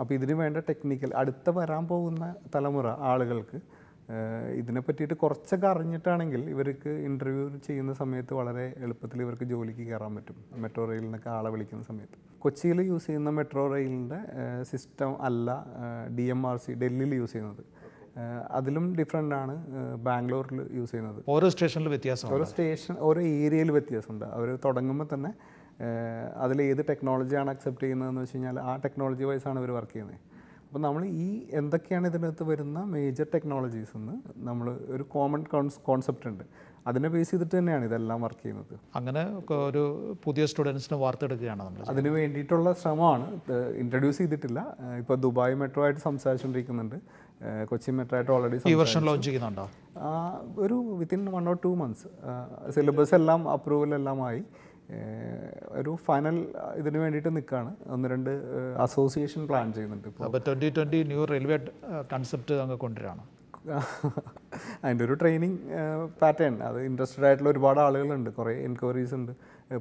അപ്പോൾ 0.00 0.14
ഇതിന് 0.18 0.34
വേണ്ട 0.40 0.58
ടെക്നിക്കൽ 0.68 1.10
അടുത്ത 1.20 1.50
വരാൻ 1.58 1.84
പോകുന്ന 1.92 2.24
തലമുറ 2.54 2.88
ആളുകൾക്ക് 3.10 3.58
ഇതിനെ 4.60 4.80
പറ്റിയിട്ട് 4.86 5.14
കുറച്ചൊക്കെ 5.22 5.66
അറിഞ്ഞിട്ടാണെങ്കിൽ 5.70 6.42
ഇവർക്ക് 6.52 6.90
ഇന്റർവ്യൂ 7.08 7.44
ചെയ്യുന്ന 7.66 7.92
സമയത്ത് 8.00 8.34
വളരെ 8.40 8.66
എളുപ്പത്തിൽ 8.84 9.22
ഇവർക്ക് 9.24 9.46
ജോലിക്ക് 9.52 9.84
കയറാൻ 9.88 10.12
പറ്റും. 10.16 10.36
മെട്രോ 10.62 10.84
റെയിലിനൊക്കെ 10.90 11.30
ആളെ 11.36 11.50
വിളിക്കുന്ന 11.54 11.84
സമയത്ത്. 11.90 12.18
കൊച്ചിയിൽ 12.44 12.80
യൂസ് 12.90 13.06
ചെയ്യുന്ന 13.06 13.30
മെട്രോ 13.38 13.64
റെയിലിന്റെ 13.74 14.20
സിസ്റ്റം 14.70 15.12
അല്ല 15.28 15.56
ഡി 16.18 16.26
എം 16.34 16.42
ആർ 16.50 16.58
സി 16.66 16.72
ഡൽഹിയിൽ 16.82 17.14
യൂസ് 17.20 17.32
ചെയ്യുന്നത്. 17.32 17.64
അതിലും 18.58 18.84
ഡിഫറെന്റ് 18.98 19.34
ആണ് 19.40 19.54
ബാംഗ്ലൂരിൽ 20.06 20.60
യൂസ് 20.78 20.90
ചെയ്യുന്നത്. 20.92 21.20
ഓരോ 21.34 21.48
സ്റ്റേഷനിൽ 21.54 21.88
വ്യത്യാസം 21.94 22.32
ഓരോ 22.36 22.46
സ്റ്റേഷൻ 22.52 22.94
ഓരോ 23.08 23.22
ഏരിയയിൽ 23.40 23.70
വ്യത്യാസമുണ്ട്. 23.78 24.26
അവർ 24.36 24.50
തുടങ്ങുമ്പോൾ 24.66 25.08
തന്നെ 25.14 25.32
അതിൽ 26.44 26.58
ഏത് 26.70 26.82
ടെക്നോളജിയാണ് 26.90 27.50
അക്സെപ്റ്റ് 27.54 27.84
ചെയ്യുന്നതെന്ന് 27.84 28.22
വെച്ച് 28.24 28.36
കഴിഞ്ഞാൽ 28.36 28.58
ആ 28.68 28.74
ടെക്നോളജി 28.84 29.24
വൈസ് 29.30 29.46
ആണ് 29.50 29.58
അവർ 29.62 29.70
വർക്ക് 29.78 29.94
ചെയ്യുന്നത് 29.94 30.20
അപ്പോൾ 30.66 30.80
നമ്മൾ 30.84 31.02
ഈ 31.24 31.26
എന്തൊക്കെയാണ് 31.58 32.06
ഇതിനകത്ത് 32.10 32.44
വരുന്ന 32.50 32.78
മേജർ 32.94 33.26
ടെക്നോളജീസ് 33.34 33.92
എന്ന് 33.98 34.14
നമ്മൾ 34.46 34.66
ഒരു 34.94 35.04
കോമൺ 35.12 35.42
കോൺസെപ്റ്റ് 35.88 36.26
ഉണ്ട്. 36.30 36.44
അതിനെ 36.90 37.08
ബേസ് 37.12 37.30
ചെയ്തിട്ട് 37.30 37.54
തന്നെയാണ് 37.58 37.84
ഇതെല്ലാം 37.88 38.18
വർക്ക് 38.24 38.42
ചെയ്യുന്നത്. 38.42 38.74
അങ്ങനെ 38.98 39.22
ഒരു 39.68 39.82
പുതിയ 40.24 40.42
സ്റ്റുഡൻസിന് 40.50 40.96
വാർത്തെടുക്കുകയാണ് 41.04 41.62
നമ്മൾ 41.66 41.88
അതിന് 41.92 42.10
വേണ്ടിയിട്ടുള്ള 42.16 42.72
ശ്രമമാണ്. 42.82 43.26
ഇൻട്രൊഡ്യൂസ് 43.82 44.18
ചെയ്തിട്ടില്ല. 44.22 44.60
ഇപ്പോൾ 45.02 45.16
ദുബായ് 45.24 45.56
മെട്രോ 45.62 45.84
ആയിട്ട് 45.86 46.02
സംസാരിച്ചുകൊണ്ടിരിക്കുന്നുണ്ട് 46.08 46.98
കൊച്ചി 47.70 47.90
മെട്രോ 47.96 48.16
ആയിട്ട് 48.18 48.32
ഓൾറെഡി 48.36 48.58
ഈ 48.72 48.74
വർഷം 48.82 49.02
ലോഞ്ച് 49.08 49.26
ചെയ്യുന്നുണ്ടോ? 49.26 49.66
ഒരു 50.64 50.76
within 51.00 51.22
one 51.36 51.48
or 51.52 51.58
two 51.64 51.72
months 51.82 52.08
syllabus 52.76 53.14
എല്ലാം 53.20 53.42
അപ്രൂവൽ 53.54 53.92
എല്ലാം 54.00 54.20
ആയി. 54.28 54.42
ഒരു 55.78 55.92
ഫൈനൽ 56.06 56.36
ഇതിന് 56.80 56.98
വേണ്ടിയിട്ട് 57.02 57.30
നിൽക്കുകയാണ് 57.36 57.70
ഒന്ന് 57.94 58.08
രണ്ട് 58.12 58.30
അസോസിയേഷൻ 58.86 59.42
പ്ലാൻ 59.48 59.72
ചെയ്യുന്നുണ്ട് 59.76 60.06
ഇപ്പോൾ 60.10 60.26
അപ്പോൾ 60.28 60.42
twenty 60.48 60.68
twenty 60.76 61.00
new 61.12 61.24
railway 61.32 61.58
concept 62.14 62.60
അങ്ങ് 62.64 62.78
കൊണ്ടുവരാണ് 62.84 63.24
അതിന്റെ 64.82 65.02
ഒരു 65.06 65.14
ട്രെയിനിങ് 65.20 65.56
പാറ്റേൺ 66.20 66.54
അത് 66.66 66.76
ഇൻട്രസ്റ്റഡ് 66.88 67.24
ആയിട്ടുള്ള 67.28 67.50
ഒരുപാട് 67.50 67.80
ആളുകളുണ്ട്. 67.84 68.30
കുറേ 68.36 68.52
എൻക്വയറീസ് 68.66 69.14
ഉണ്ട്. 69.18 69.32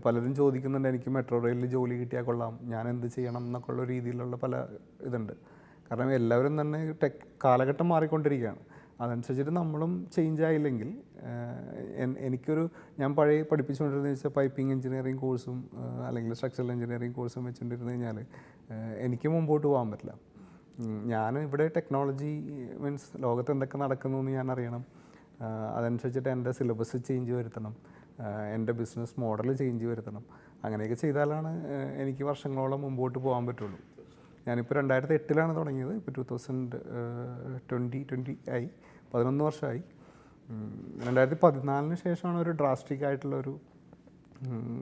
പലരും 0.06 0.32
ചോദിക്കുന്നുണ്ട് 0.40 0.88
എനിക്ക് 0.92 1.10
മെട്രോ 1.16 1.38
റെയിലിൽ 1.46 1.68
ജോലി 1.76 1.96
കിട്ടിയാൽ 2.00 2.24
കൊള്ളാം. 2.30 2.54
ഞാൻ 2.74 2.84
എന്ത് 2.94 3.08
ചെയ്യണം? 3.16 3.44
എന്നൊക്കെ 3.48 3.70
ഉള്ള 3.74 3.84
രീതിയിലുള്ള 3.92 4.36
പല 4.46 4.64
ഇതുണ്ട്. 5.08 5.34
കാരണം 5.88 6.12
എല്ലാവരും 6.20 6.54
തന്നെ 6.62 6.80
ടെക് 7.02 7.22
കാലഘട്ടം 7.44 7.88
മാറിക്കൊണ്ടിരിക്കുകയാണ്. 7.94 8.62
അതനുസരിച്ചിട്ട് 9.04 9.54
നമ്മളും 9.60 9.92
ചേഞ്ച് 10.16 10.44
ആയില്ലെങ്കിൽ 10.48 10.90
എനിക്കൊരു 12.28 12.64
ഞാൻ 13.00 13.12
പഴയ 13.18 13.42
പഠിപ്പിച്ചുകൊണ്ടിരുന്ന 13.50 14.12
വെച്ചാൽ 14.14 14.32
പൈപ്പിംഗ് 14.38 14.74
എഞ്ചിനീയറിംഗ് 14.76 15.22
കോഴ്സും 15.24 15.58
അല്ലെങ്കിൽ 16.08 16.34
സ്ട്രക്ചറൽ 16.40 16.70
എഞ്ചിനീയറിംഗ് 16.76 17.16
കോഴ്സും 17.18 17.44
വെച്ചുകൊണ്ടിരുന്നു 17.48 17.92
കഴിഞ്ഞാൽ 17.92 18.20
എനിക്ക് 19.06 19.28
മുമ്പോട്ട് 19.36 19.66
പോകാൻ 19.68 19.90
പറ്റില്ല. 19.92 20.14
ഞാൻ 21.14 21.34
ഇവിടെ 21.48 21.66
ടെക്നോളജി 21.76 22.32
മീൻസ് 22.84 23.10
ലോകത്ത് 23.26 23.52
എന്തൊക്കെ 23.56 23.78
നടക്കുന്നു 23.84 24.18
എന്ന് 24.22 24.32
ഞാൻ 24.38 24.48
അറിയണം. 24.56 24.86
അതനുസരിച്ചിട്ട് 25.78 26.30
എന്റെ 26.36 26.52
സിലബസ് 26.58 26.98
ചേഞ്ച് 27.10 27.34
വരുത്തണം. 27.40 27.76
എന്റെ 28.56 28.74
ബിസിനസ് 28.80 29.16
മോഡൽ 29.24 29.50
ചേഞ്ച് 29.62 29.86
വരുത്തണം. 29.92 30.24
അങ്ങനെയൊക്കെ 30.66 30.98
ചെയ്താലാണ് 31.04 31.52
എനിക്ക് 32.04 32.24
വർഷങ്ങളോളം 32.30 32.82
മുമ്പോട്ട് 32.86 33.18
പോകാൻ 33.26 33.44
പറ്റുള്ളൂ. 33.50 33.80
ഞാനിപ്പോൾ 34.48 34.74
രണ്ടായിരത്തി 34.74 35.14
എട്ടിലാണ് 35.14 35.56
തുടങ്ങിയത് 35.56 35.94
ഇപ്പോൾ 35.96 36.12
ടു 36.12 36.24
തൗസൻഡ് 36.32 36.78
ട്വന്റി 37.72 38.08
ട്വന്റി 38.12 38.38
ആയി. 38.50 38.70
പതിനൊന്ന് 39.14 39.44
വർഷമായി 39.46 39.84
രണ്ടായിരത്തി 41.08 41.38
പതിനാലിന് 41.44 41.96
ശേഷമാണ് 41.96 42.38
ഒരു 42.40 42.50
ഡ്രാസ്റ്റിക് 42.50 43.04
ആയിട്ടുള്ളൊരു 43.06 43.54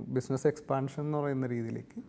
ബിസിനസ് 0.07 0.47
എക്സ്പാൻഷൻ 0.47 1.01
എന്ന് 1.03 1.17
പറയുന്ന 1.17 1.47
രീതിയിലേക്ക് 1.47 2.03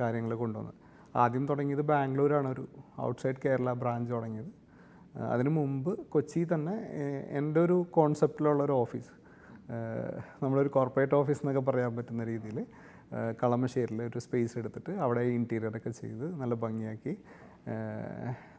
കാര്യങ്ങൾ 0.00 0.34
കൊണ്ടുവന്നത്. 0.34 0.74
ആദ്യം 1.16 1.48
തുടങ്ങിയത് 1.48 1.80
ബാംഗ്ലൂരാണ്. 1.80 2.48
ഒരു 2.48 2.64
ഔട്ട്സൈഡ് 3.00 3.40
കേരള 3.44 3.72
ബ്രാഞ്ച് 3.72 4.12
തുടങ്ങിയത്. 4.12 4.50
അതിന് 5.32 5.48
മുമ്പ് 5.48 5.98
കൊച്ചി 6.08 6.48
തന്നെ 6.54 6.74
എന്റെ 7.38 7.60
ഒരു 7.60 7.86
കോൺസെപ്റ്റിലുള്ള 7.90 8.62
ഒരു 8.64 8.72
ഓഫീസ് 8.72 9.12
നമ്മളൊരു 10.42 10.68
കോർപ്പറേറ്റ് 10.68 11.14
ഓഫീസ് 11.14 11.38
എന്നൊക്കെ 11.38 11.70
പറയാൻ 11.70 11.96
പറ്റുന്ന 11.96 12.24
രീതിയിൽ 12.24 12.66
കളമശ്ശേരിയിൽ 13.40 14.02
ഒരു 14.02 14.18
സ്പേസ് 14.18 14.54
എടുത്തിട്ട് 14.58 14.92
അവിടെ 15.04 15.22
ഇന്റീരിയറൊക്കെ 15.38 15.90
ചെയ്ത് 16.00 16.26
നല്ല 16.40 16.54
ഭംഗിയാക്കി 16.54 17.14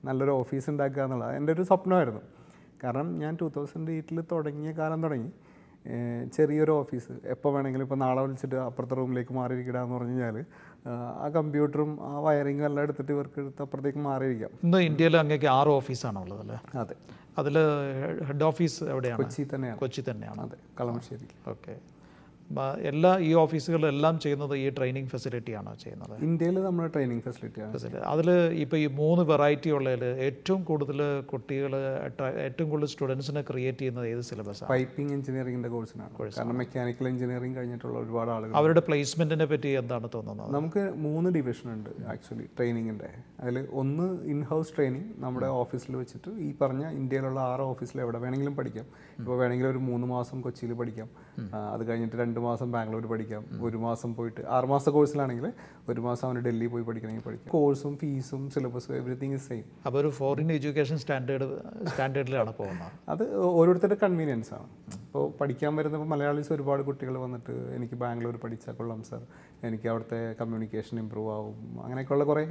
നല്ലൊരു 0.08 0.32
ഓഫീസ് 0.32 0.70
ഉണ്ടാക്കുക 0.70 1.04
എന്നുള്ളത് 1.04 1.36
എന്റെ 1.36 1.52
ഒരു 1.54 1.64
സ്വപ്നമായിരുന്നു. 1.70 2.22
കാരണം 2.84 3.08
ഞാൻ 3.20 3.34
ടു 3.42 3.48
തൗസൻഡ് 3.56 3.92
എയ്റ്റിൽ 3.92 4.20
തുടങ്ങിയ 4.32 4.72
കാലം 4.72 5.00
തുടങ്ങി 5.04 5.32
ചെറിയൊരു 6.36 6.72
ഓഫീസ് 6.72 7.14
എപ്പോൾ 7.34 7.52
വേണമെങ്കിലും 7.54 7.86
ഇപ്പോൾ 7.86 8.00
നാളെ 8.04 8.22
വിളിച്ചിട്ട് 8.22 8.58
അപ്പുറത്തെ 8.66 8.96
റൂമിലേക്ക് 9.00 9.34
മാറിയിരിക്കടാന്ന് 9.38 9.96
പറഞ്ഞു 9.96 10.12
കഴിഞ്ഞാൽ 10.12 10.38
ആ 11.24 11.28
കമ്പ്യൂട്ടറും 11.38 11.92
ആ 12.10 12.12
വയറിങ്ങും 12.26 12.66
എല്ലാം 12.70 12.84
എടുത്തിട്ട് 12.88 13.12
ഇവർക്ക് 13.16 13.40
എടുത്ത് 13.44 13.62
അപ്പുറത്തേക്ക് 13.66 14.02
മാറിയിരിക്കാം. 14.10 14.52
ഇന്ന് 14.66 14.82
ഇന്ത്യയിൽ 14.90 15.18
അങ്ങേക്ക് 15.22 15.50
ആറ് 15.60 15.72
ഓഫീസാണ് 15.80 16.20
ഉള്ളത് 16.24 16.42
അല്ലേ? 16.46 16.60
അതെ. 16.82 16.98
അതിൽ 17.42 17.58
ഹെഡ് 18.30 18.46
ഓഫീസ് 18.50 18.84
എവിടെയാണ്? 18.94 19.20
കൊച്ചി 19.24 19.46
തന്നെയാണ്. 19.54 19.80
കൊച്ചി 19.84 20.04
തന്നെയാണ്. 20.10 20.40
അതെ 20.46 20.60
കളമശ്ശേരി. 20.82 21.28
ഓക്കെ. 21.54 21.76
എല്ലാ 22.92 23.12
ഈ 23.28 23.34
ഓഫീസുകളിലെല്ലാം 23.44 24.20
ചെയ്യുന്നത് 24.20 24.54
ഈ 24.58 24.70
ട്രെയിനിങ് 24.70 25.10
ഫെസിലിറ്റിയാണോ 25.14 25.74
ചെയ്യുന്നത്. 25.84 26.16
ഇന്ത്യയിൽ 26.28 26.58
നമ്മൾ 26.64 26.88
ട്രെയിനിങ് 26.88 27.24
ഫെസിലിറ്റിയാണ്. 27.28 28.04
അതിൽ 28.14 28.30
ഇപ്പോൾ 28.64 28.78
ഈ 28.78 28.88
മൂന്ന് 29.02 29.24
വെറൈറ്റി 29.32 29.70
ഉള്ളതിൽ 29.70 30.06
ഏറ്റവും 30.28 30.64
കൂടുതൽ 30.64 31.22
കുട്ടികൾ 31.32 31.74
ഏറ്റവും 32.46 32.70
കൂടുതൽ 32.70 32.90
സ്റ്റുഡൻസിനെ 32.94 33.42
ക്രിയേറ്റ് 33.42 33.80
ചെയ്യുന്നത് 33.80 34.08
ഏത് 34.08 34.22
സിലബസാണ് 34.30 34.70
പൈപ്പിംഗ് 34.70 35.14
എഞ്ചിനീയറിംഗിന്റെ 35.14 35.70
കോഴ്സിനാണ് 35.70 36.12
കാരണം 36.38 36.58
മെക്കാനിക്കൽ 36.58 37.08
എഞ്ചിനീയറിംഗ് 37.08 37.58
കഴിഞ്ഞിട്ടുള്ള 37.58 38.00
ഒരുപാട് 38.00 38.32
ആളുകൾ 38.32 38.56
അവരുടെ 38.62 38.80
പ്ലേസ്മെന്റിനെ 38.80 39.46
പറ്റി 39.46 39.68
എന്താണ് 39.68 40.10
തോന്നുന്നത്? 40.14 40.52
നമുക്ക് 40.58 40.94
മൂന്ന് 41.06 41.30
ഡിവിഷൻ 41.30 41.74
ഉണ്ട് 41.74 41.90
ആക്ച്വലി 42.14 42.44
ട്രെയിനിങ്ങിന്റെ 42.58 43.10
അതിൽ 43.40 43.68
ഒന്ന് 43.72 44.08
ഇൻ 44.34 44.44
ഹൗസ് 44.44 44.76
ട്രെയിനിങ് 44.76 45.10
നമ്മുടെ 45.18 45.48
ഓഫീസിൽ 45.48 45.96
വെച്ചിട്ട് 45.96 46.30
ഈ 46.48 46.54
പറഞ്ഞ 46.62 46.86
ഇന്ത്യയിലുള്ള 47.00 47.40
ആറ് 47.40 47.62
ഓഫീസിൽ 47.62 48.02
എവിടെ 48.02 48.20
വേണമെങ്കിലും 48.20 48.56
പഠിക്കാം. 48.56 48.86
ഇപ്പോൾ 49.20 49.38
വേണമെങ്കിൽ 49.38 49.68
ഒരു 49.68 49.78
മൂന്ന് 49.78 50.08
മാസം 50.08 50.42
കൊച്ചിയിൽ 50.42 50.74
പഠിക്കാം. 50.74 51.10
അത് 51.74 51.88
കഴിഞ്ഞിട്ട് 51.88 52.16
രണ്ട് 52.16 52.40
മാസം 52.40 52.72
ബാംഗ്ലൂർ 52.72 53.08
പഠിക്കാം. 53.08 53.46
ഒരു 53.62 53.78
മാസം 53.78 54.16
പോയിട്ട് 54.16 54.42
ആറ് 54.50 54.66
മാസ 54.66 54.90
കോഴ്സിലാണെങ്കിൽ 54.90 55.54
ഒരു 55.90 56.02
മാസം 56.02 56.28
അവന് 56.28 56.40
ഡൽഹി 56.40 56.68
പോയി 56.68 56.84
പഠിക്കണമെങ്കിൽ 56.84 57.24
പഠിക്കാം. 57.24 57.52
കോഴ്സും 57.52 57.98
ഫീസും 57.98 58.50
സിലബസും 58.50 58.96
എവറിത്തിങ് 58.96 59.34
ഇസ് 59.34 59.48
സെയിം 59.48 59.64
അപ്പോൾ 59.86 60.00
ഒരു 60.00 60.10
ഫോറിൻ 60.10 60.52
എഡ്യൂക്കേഷൻ 60.52 60.98
സ്റ്റാൻഡേർഡ് 60.98 61.48
സ്റ്റാൻഡേർഡിലാണ് 61.88 62.54
പോകുന്നത്. 62.54 62.92
അത് 63.10 63.36
ഓരോരുത്തരുടെ 63.36 63.98
കൺവീനിയൻസ് 64.04 64.54
ആണ്. 64.54 64.68
ഇപ്പോൾ 65.02 65.32
പഠിക്കാൻ 65.42 65.76
വരുന്നപ്പോൾ 65.76 66.08
മലയാളീസ് 66.08 66.54
ഒരുപാട് 66.54 66.84
കുട്ടികൾ 66.84 67.18
വന്നിട്ട് 67.18 67.52
എനിക്ക് 67.76 67.96
ബാംഗ്ലൂർ 67.96 68.38
പഠിച്ചാൽ 68.38 68.74
കൊള്ളാം 68.74 69.04
സാർ 69.04 69.22
എനിക്ക് 69.64 69.90
അവിടുത്തെ 69.90 70.36
കമ്മ്യൂണിക്കേഷൻ 70.42 71.00
ഇമ്പ്രൂവ് 71.00 71.34
ആവും. 71.34 71.84
അങ്ങനെയൊക്കെയുള്ള 71.84 72.24
കുറേ 72.24 72.44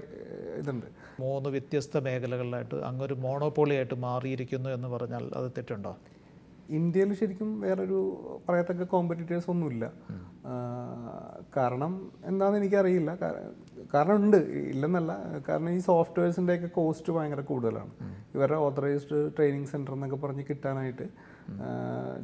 ഇതുണ്ട്. 0.58 0.86
മൂന്ന് 1.20 1.50
വ്യത്യസ്ത 1.50 1.98
മേഖലകളിലായിട്ട് 1.98 2.74
അങ്ങൊരു 2.74 3.14
മോണോപോളി 3.14 3.74
ആയിട്ട് 3.74 3.94
മാറിയിരിക്കുന്നു 3.94 4.70
എന്ന് 4.70 4.88
പറഞ്ഞാൽ 4.88 5.30
അത് 5.36 5.52
തെറ്റുണ്ടോ? 5.52 5.96
ഇന്ത്യയിൽ 6.78 7.10
ശരിക്കും 7.20 7.60
വേറൊരു 7.60 7.98
പറയത്തക്ക 8.48 8.84
കോമ്പറ്റീറ്റേഴ്സ് 8.94 9.50
ഒന്നുമില്ല. 9.50 9.84
കാരണം 11.56 11.92
എന്താണെന്ന് 12.24 12.60
എനിക്കറിയില്ല. 12.60 13.10
കാരണം 13.94 14.16
ഉണ്ട് 14.16 14.36
ഇല്ലെന്നല്ല. 14.72 15.12
കാരണം 15.48 15.70
ഈ 15.70 15.78
സോഫ്റ്റ്വെയർസിന്റെ 15.78 16.54
ഒക്കെ 16.54 16.66
കോസ്റ്റ് 16.66 17.12
ഭയങ്കര 17.12 17.40
കൂടുതലാണ്. 17.40 17.92
ഇവരുടെ 18.34 18.58
ഓത്തറൈസ്ഡ് 18.66 19.20
ട്രെയിനിങ് 19.36 19.66
സെന്റർ 19.66 19.94
എന്നൊക്കെ 19.94 20.16
പറഞ്ഞ് 20.16 20.44
കിട്ടാനായിട്ട് 20.50 21.06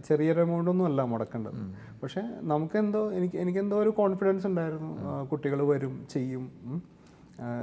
ചെറിയൊരു 0.08 0.40
എമൗണ്ട് 0.40 0.70
ഒന്നും 0.70 0.84
അല്ല 0.84 1.02
മുടക്കേണ്ടത്. 1.12 1.60
പക്ഷേ 2.02 2.22
നമുക്കെന്തോ 2.52 3.02
എനിക്ക് 3.12 3.36
എനിക്കെന്തോ 3.36 3.78
ഒരു 3.82 3.92
കോൺഫിഡൻസ് 4.00 4.46
ഉണ്ടായിരുന്നു. 4.46 4.92
കുട്ടികൾ 5.32 5.62
വരും 5.72 5.94
ചെയ്യും 6.10 6.46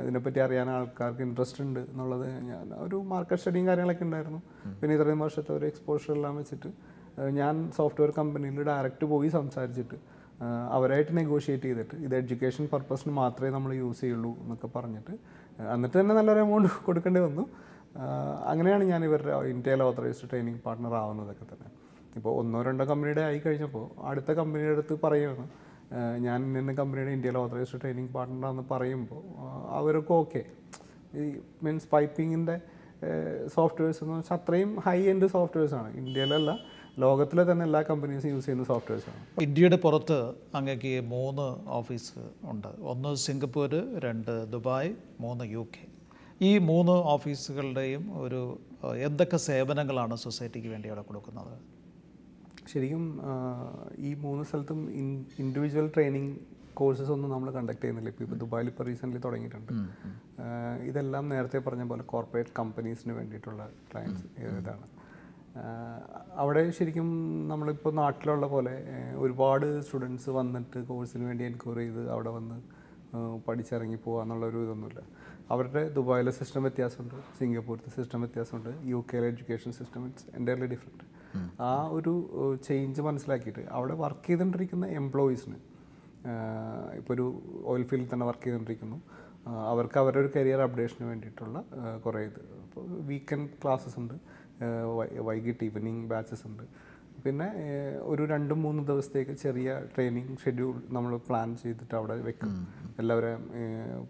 ഇതിനെപ്പറ്റി 0.02 0.40
അറിയാൻ 0.46 0.68
ആൾക്കാർക്ക് 0.76 1.24
ഇൻട്രസ്റ്റ് 1.28 1.62
ഉണ്ട് 1.66 1.80
എന്നുള്ളത് 1.92 2.26
ഞാൻ 2.50 2.66
ഒരു 2.86 2.98
മാർക്കറ്റ് 3.12 3.42
സ്റ്റഡിയും 3.42 3.68
കാര്യങ്ങളൊക്കെ 3.70 4.04
ഉണ്ടായിരുന്നു. 4.08 4.42
പിന്നെ 4.80 4.96
ഇത്രയും 4.98 5.22
വർഷത്തെ 5.26 5.52
ഒരു 5.58 5.66
എക്സ്പോഷർ 5.72 6.12
എല്ലാം 6.18 6.34
വെച്ചിട്ട് 6.42 6.72
ഞാൻ 7.40 7.56
സോഫ്റ്റ്വെയർ 7.78 8.12
കമ്പനിയിൽ 8.20 8.60
ഡയറക്റ്റ് 8.70 9.06
പോയി 9.14 9.30
സംസാരിച്ചിട്ട് 9.38 9.98
അവരായിട്ട് 10.76 11.12
നെഗോഷിയേറ്റ് 11.20 11.68
ചെയ്തിട്ട് 11.70 11.96
ഇത് 12.06 12.14
എഡ്യൂക്കേഷൻ 12.22 12.64
പർപ്പസിന് 12.74 13.14
മാത്രമേ 13.22 13.52
നമ്മൾ 13.56 13.72
യൂസ് 13.82 14.02
ചെയ്യുള്ളൂ 14.04 14.32
എന്നൊക്കെ 14.44 14.70
പറഞ്ഞിട്ട് 14.78 15.14
എന്നിട്ട് 15.74 15.96
തന്നെ 16.00 16.14
നല്ലൊരു 16.20 16.42
എമൗണ്ട് 16.46 16.70
കൊടുക്കേണ്ടി 16.88 17.22
വന്നു. 17.28 17.44
അങ്ങനെയാണ് 18.52 18.84
ഞാൻ 18.92 19.02
ഇവരുടെ 19.08 19.34
ഇന്ത്യയിൽ 19.54 19.82
ഓത്തറൈസ്ഡ് 19.88 20.30
ട്രെയിനിങ് 20.30 20.62
പാർട്ട്ണർ 20.66 20.94
ആവുന്നതൊക്കെ 21.02 21.46
തന്നെ. 21.52 21.68
ഇപ്പോൾ 22.20 22.32
ഒന്നോ 22.40 22.60
രണ്ടോ 22.68 22.84
കമ്പനിയുടെ 22.92 23.24
ആയി 23.28 23.40
കഴിഞ്ഞപ്പോൾ 23.46 23.86
അടുത്ത 24.10 24.32
കമ്പനിയുടെ 24.40 24.74
അടുത്ത് 24.78 24.96
പറയുകയാണ് 25.04 25.46
ഞാൻ 26.26 26.40
ഇന്ന 26.60 26.74
കമ്പനിയുടെ 26.80 27.12
ഇന്ത്യയിലെ 27.18 27.40
ഓതറൈസ്ഡ് 27.46 27.80
ട്രെയിനിങ് 27.82 28.12
പാർട്ട്ണറാണെന്ന് 28.16 28.66
പറയുമ്പോൾ 28.74 29.24
അവർക്ക് 29.80 30.14
ഓക്കെ 30.22 30.42
ഈ 31.22 31.26
മീൻസ് 31.66 31.90
പൈപ്പിങ്ങിന്റെ 31.96 32.56
സോഫ്റ്റ്വെയർസ് 33.56 34.00
എന്ന് 34.04 34.14
വെച്ചാൽ 34.18 34.38
അത്രയും 34.40 34.72
ഹൈ 34.86 35.00
എൻഡ് 35.12 35.28
സോഫ്റ്റ്വെയർസാണ് 35.36 35.90
ഇന്ത്യയിലല്ല 36.02 36.52
ലോകത്തിലെ 37.04 37.44
തന്നെ 37.50 37.64
എല്ലാ 37.68 37.82
കമ്പനീസും 37.90 38.30
യൂസ് 38.34 38.46
ചെയ്യുന്ന 38.46 38.66
സോഫ്റ്റ്വെയർസാണ് 38.72 39.22
ഇന്ത്യയുടെ 39.46 39.78
പുറത്ത് 39.86 40.18
അങ്ങേക്ക് 40.58 40.94
മൂന്ന് 41.14 41.48
ഓഫീസ് 41.80 42.14
ഉണ്ട്. 42.52 42.70
ഒന്ന് 42.92 43.12
സിംഗപ്പൂർ 43.26 43.74
രണ്ട് 44.06 44.34
ദുബായ് 44.54 44.92
മൂന്ന് 45.26 45.46
യു 45.56 45.64
കെ 45.76 45.86
ഈ 46.50 46.52
മൂന്ന് 46.70 46.96
ഓഫീസുകളുടെയും 47.16 48.04
ഒരു 48.24 48.42
എന്തൊക്കെ 49.08 49.38
സേവനങ്ങളാണ് 49.50 50.16
സൊസൈറ്റിക്ക് 50.26 50.70
വേണ്ടി 50.74 50.88
അവിടെ 50.92 51.04
കൊടുക്കുന്നത്? 51.10 51.54
ശരിക്കും 52.72 53.04
ഈ 54.08 54.10
മൂന്ന് 54.26 54.44
സ്ഥലത്തും 54.50 54.80
ഇൻഡിവിജ്വൽ 55.44 55.88
ട്രെയിനിങ് 55.96 56.34
കോഴ്സസ് 56.80 57.12
ഒന്നും 57.16 57.30
നമ്മൾ 57.32 57.50
കണ്ടക്ട് 57.52 57.82
ചെയ്യുന്നില്ല. 57.82 58.10
ഇപ്പോൾ 58.14 58.24
ഇപ്പോൾ 58.26 58.40
ദുബായിൽ 58.44 58.68
ഇപ്പോൾ 58.72 58.86
റീസെന്റ്ലി 58.90 59.20
തുടങ്ങിയിട്ടുണ്ട്. 59.26 59.72
ഇതെല്ലാം 60.90 61.26
നേരത്തെ 61.34 61.60
പറഞ്ഞ 61.68 61.84
പോലെ 61.92 62.04
കോർപ്പറേറ്റ് 62.04 62.54
കമ്പനീസിന് 62.60 63.14
വേണ്ടിയിട്ടുള്ള 63.20 63.64
ക്ലയൻസ് 63.90 64.26
ഇതാണ്. 64.62 64.88
അവിടെ 66.42 66.62
ശരിക്കും 66.78 67.10
നമ്മളിപ്പോൾ 67.52 67.94
നാട്ടിലുള്ള 68.02 68.46
പോലെ 68.54 68.76
ഒരുപാട് 69.24 69.68
സ്റ്റുഡൻസ് 69.88 70.30
വന്നിട്ട് 70.40 70.80
കോഴ്സിന് 70.92 71.26
വേണ്ടി 71.30 71.44
എൻക്വയറി 71.50 71.84
ചെയ്ത് 71.88 72.12
അവിടെ 72.14 72.32
വന്ന് 72.38 72.58
പഠിച്ചിറങ്ങി 73.48 73.98
പോകുക 74.06 74.22
എന്നുള്ളൊരു 74.24 74.60
ഇതൊന്നുമില്ല. 74.66 75.02
അവരുടെ 75.52 75.82
ദുബായിലെ 75.98 76.32
സിസ്റ്റം 76.32 76.62
വ്യത്യാസമുണ്ട് 76.66 77.16
സിംഗപ്പൂരിലെ 77.40 77.90
സിസ്റ്റം 77.98 78.22
വ്യത്യാസമുണ്ട് 78.24 78.72
യു 78.92 79.00
കെയിലെ 79.10 79.28
എഡ്യൂക്കേഷൻ 79.34 79.72
സിസ്റ്റം 79.80 80.02
ഇറ്റ്സ് 80.08 80.26
എന്റെ 80.38 80.54
ഡിഫറെന്റ് 80.74 81.06
ആ 81.68 81.72
ഒരു 81.98 82.14
ചേഞ്ച് 82.68 83.02
മനസ്സിലാക്കിയിട്ട് 83.08 83.64
അവിടെ 83.78 83.96
വർക്ക് 84.04 84.26
ചെയ്തുകൊണ്ടിരിക്കുന്ന 84.30 84.86
എംപ്ലോയീസിന് 85.02 85.60
ഇപ്പോൾ 87.00 87.14
ഒരു 87.16 87.26
ഓയിൽ 87.72 87.84
ഫീൽഡിൽ 87.90 88.10
തന്നെ 88.14 88.26
വർക്ക് 88.30 88.46
ചെയ്തുകൊണ്ടിരിക്കുന്നു 88.46 89.00
അവർക്ക് 89.72 89.98
അവരുടെ 90.02 90.20
ഒരു 90.24 90.30
കരിയർ 90.36 90.60
അപ്ഡേഷന് 90.66 91.06
വേണ്ടിയിട്ടുള്ള 91.10 91.58
കുറേ 92.04 92.22
ഇത്. 92.30 92.42
ഇപ്പോൾ 92.66 92.86
വീക്കെൻഡ് 93.10 93.50
ക്ലാസ്സസ് 93.64 93.98
ഉണ്ട് 94.02 94.16
വൈകിട്ട് 95.28 95.64
ഈവനിങ് 95.70 96.04
ബാച്ചസ് 96.12 96.46
ഉണ്ട്. 96.50 96.64
പിന്നെ 97.26 97.48
ഒരു 98.12 98.24
രണ്ടും 98.32 98.60
മൂന്ന് 98.66 98.82
ദിവസത്തേക്ക് 98.90 99.34
ചെറിയ 99.44 99.76
ട്രെയിനിങ് 99.94 100.36
ഷെഡ്യൂൾ 100.44 100.74
നമ്മൾ 100.96 101.12
പ്ലാൻ 101.28 101.50
ചെയ്തിട്ട് 101.62 101.96
അവിടെ 102.00 102.16
വെക്കും. 102.28 102.54
എല്ലാവരെയും 103.02 103.44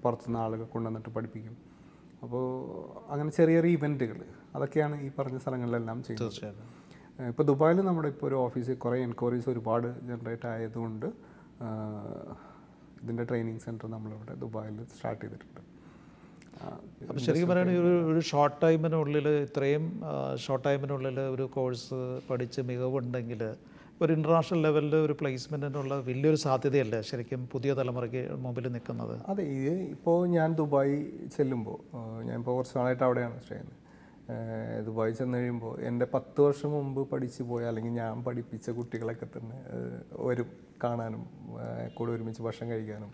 പുറത്തുനിന്ന് 0.03 0.39
ആളുകൾ 0.43 0.65
കൊണ്ടുവന്നിട്ട് 0.75 1.11
പഠിപ്പിക്കും. 1.17 1.55
അപ്പോൾ 2.23 2.45
അങ്ങനെ 3.11 3.31
ചെറിയ 3.39 3.55
ചെറിയ 3.59 3.77
ഇവന്റുകൾ 3.79 4.19
അതൊക്കെയാണ് 4.55 4.95
ഈ 5.05 5.09
പറഞ്ഞ 5.17 5.37
സ്ഥലങ്ങളിലെല്ലാം 5.43 5.97
ചെയ്യുന്നത്. 6.07 6.71
ഇപ്പോൾ 7.31 7.45
ദുബായിൽ 7.49 7.79
നമ്മുടെ 7.87 8.09
ഇപ്പോൾ 8.13 8.27
ഒരു 8.29 8.37
ഓഫീസിൽ 8.45 8.77
കുറേ 8.83 8.97
എൻക്വയറീസ് 9.07 9.47
ഒരുപാട് 9.53 9.87
ജനറേറ്റ് 10.09 10.47
ആയതുകൊണ്ട് 10.53 11.07
ഇതിന്റെ 13.03 13.23
ട്രെയിനിങ് 13.29 13.61
സെന്റർ 13.65 13.87
നമ്മളിവിടെ 13.95 14.33
ദുബായിൽ 14.43 14.75
സ്റ്റാർട്ട് 14.95 15.21
ചെയ്തിട്ടുണ്ട്. 15.23 15.61
അപ്പോൾ 17.07 17.21
ശരിക്കും 17.25 17.49
പറയുകയാണെങ്കിൽ 17.51 17.85
ഒരു 17.89 17.99
ഒരു 18.11 18.21
ഷോർട്ട് 18.31 18.57
ടൈമിനുള്ളിൽ 18.63 19.27
ഇത്രയും 19.45 19.85
ഷോർട്ട് 20.45 20.65
ടൈമിനുള്ളിൽ 20.67 21.17
ഒരു 21.35 21.45
കോഴ്സ് 21.55 21.99
പഠിച്ച് 22.29 22.61
മികവുണ്ടെങ്കിൽ 22.69 23.41
ഒരു 24.01 24.11
ഇന്റർനാഷണൽ 24.17 24.59
ലെവലിൽ 24.65 24.95
ഒരു 25.07 25.15
പ്ലേസ്മെന്റിനുള്ള 25.19 25.95
വലിയൊരു 26.07 26.39
സാധ്യതയല്ലേ 26.45 26.99
ശരിക്കും 27.09 27.41
പുതിയ 27.53 27.73
തലമുറയ്ക്ക് 27.79 28.23
മുമ്പിൽ 28.45 28.65
നിൽക്കുന്നത്? 28.75 29.15
അതെ 29.31 29.43
ഇത് 29.57 29.75
ഇപ്പോൾ 29.95 30.17
ഞാൻ 30.37 30.49
ദുബായി 30.61 30.97
ചെല്ലുമ്പോൾ 31.37 31.79
ഞാൻ 32.27 32.35
ഇപ്പോൾ 32.41 32.55
കുറച്ച് 32.57 32.75
നാളായിട്ട് 32.79 33.05
അവിടെയാണ് 33.07 33.37
സ്റ്റേ 33.43 33.55
ചെയ്യുന്നത്. 33.55 33.79
ദുബായി 34.85 35.11
ചെന്ന് 35.11 35.37
കഴിയുമ്പോൾ 35.37 35.79
എന്റെ 35.79 36.05
പത്ത് 36.13 36.41
വർഷം 36.41 36.71
മുമ്പ് 36.71 37.09
പഠിച്ചു 37.09 37.43
പോയ 37.43 37.63
അല്ലെങ്കിൽ 37.65 37.91
ഞാൻ 37.91 38.23
പഠിപ്പിച്ച 38.23 38.69
കുട്ടികളൊക്കെ 38.69 39.27
തന്നെ 39.37 39.57
വരും 40.25 40.49
കാണാനും 40.83 41.23
കൂടെ 41.93 42.11
ഒരുമിച്ച് 42.11 42.41
ഭക്ഷണം 42.43 42.69
കഴിക്കാനും. 42.69 43.09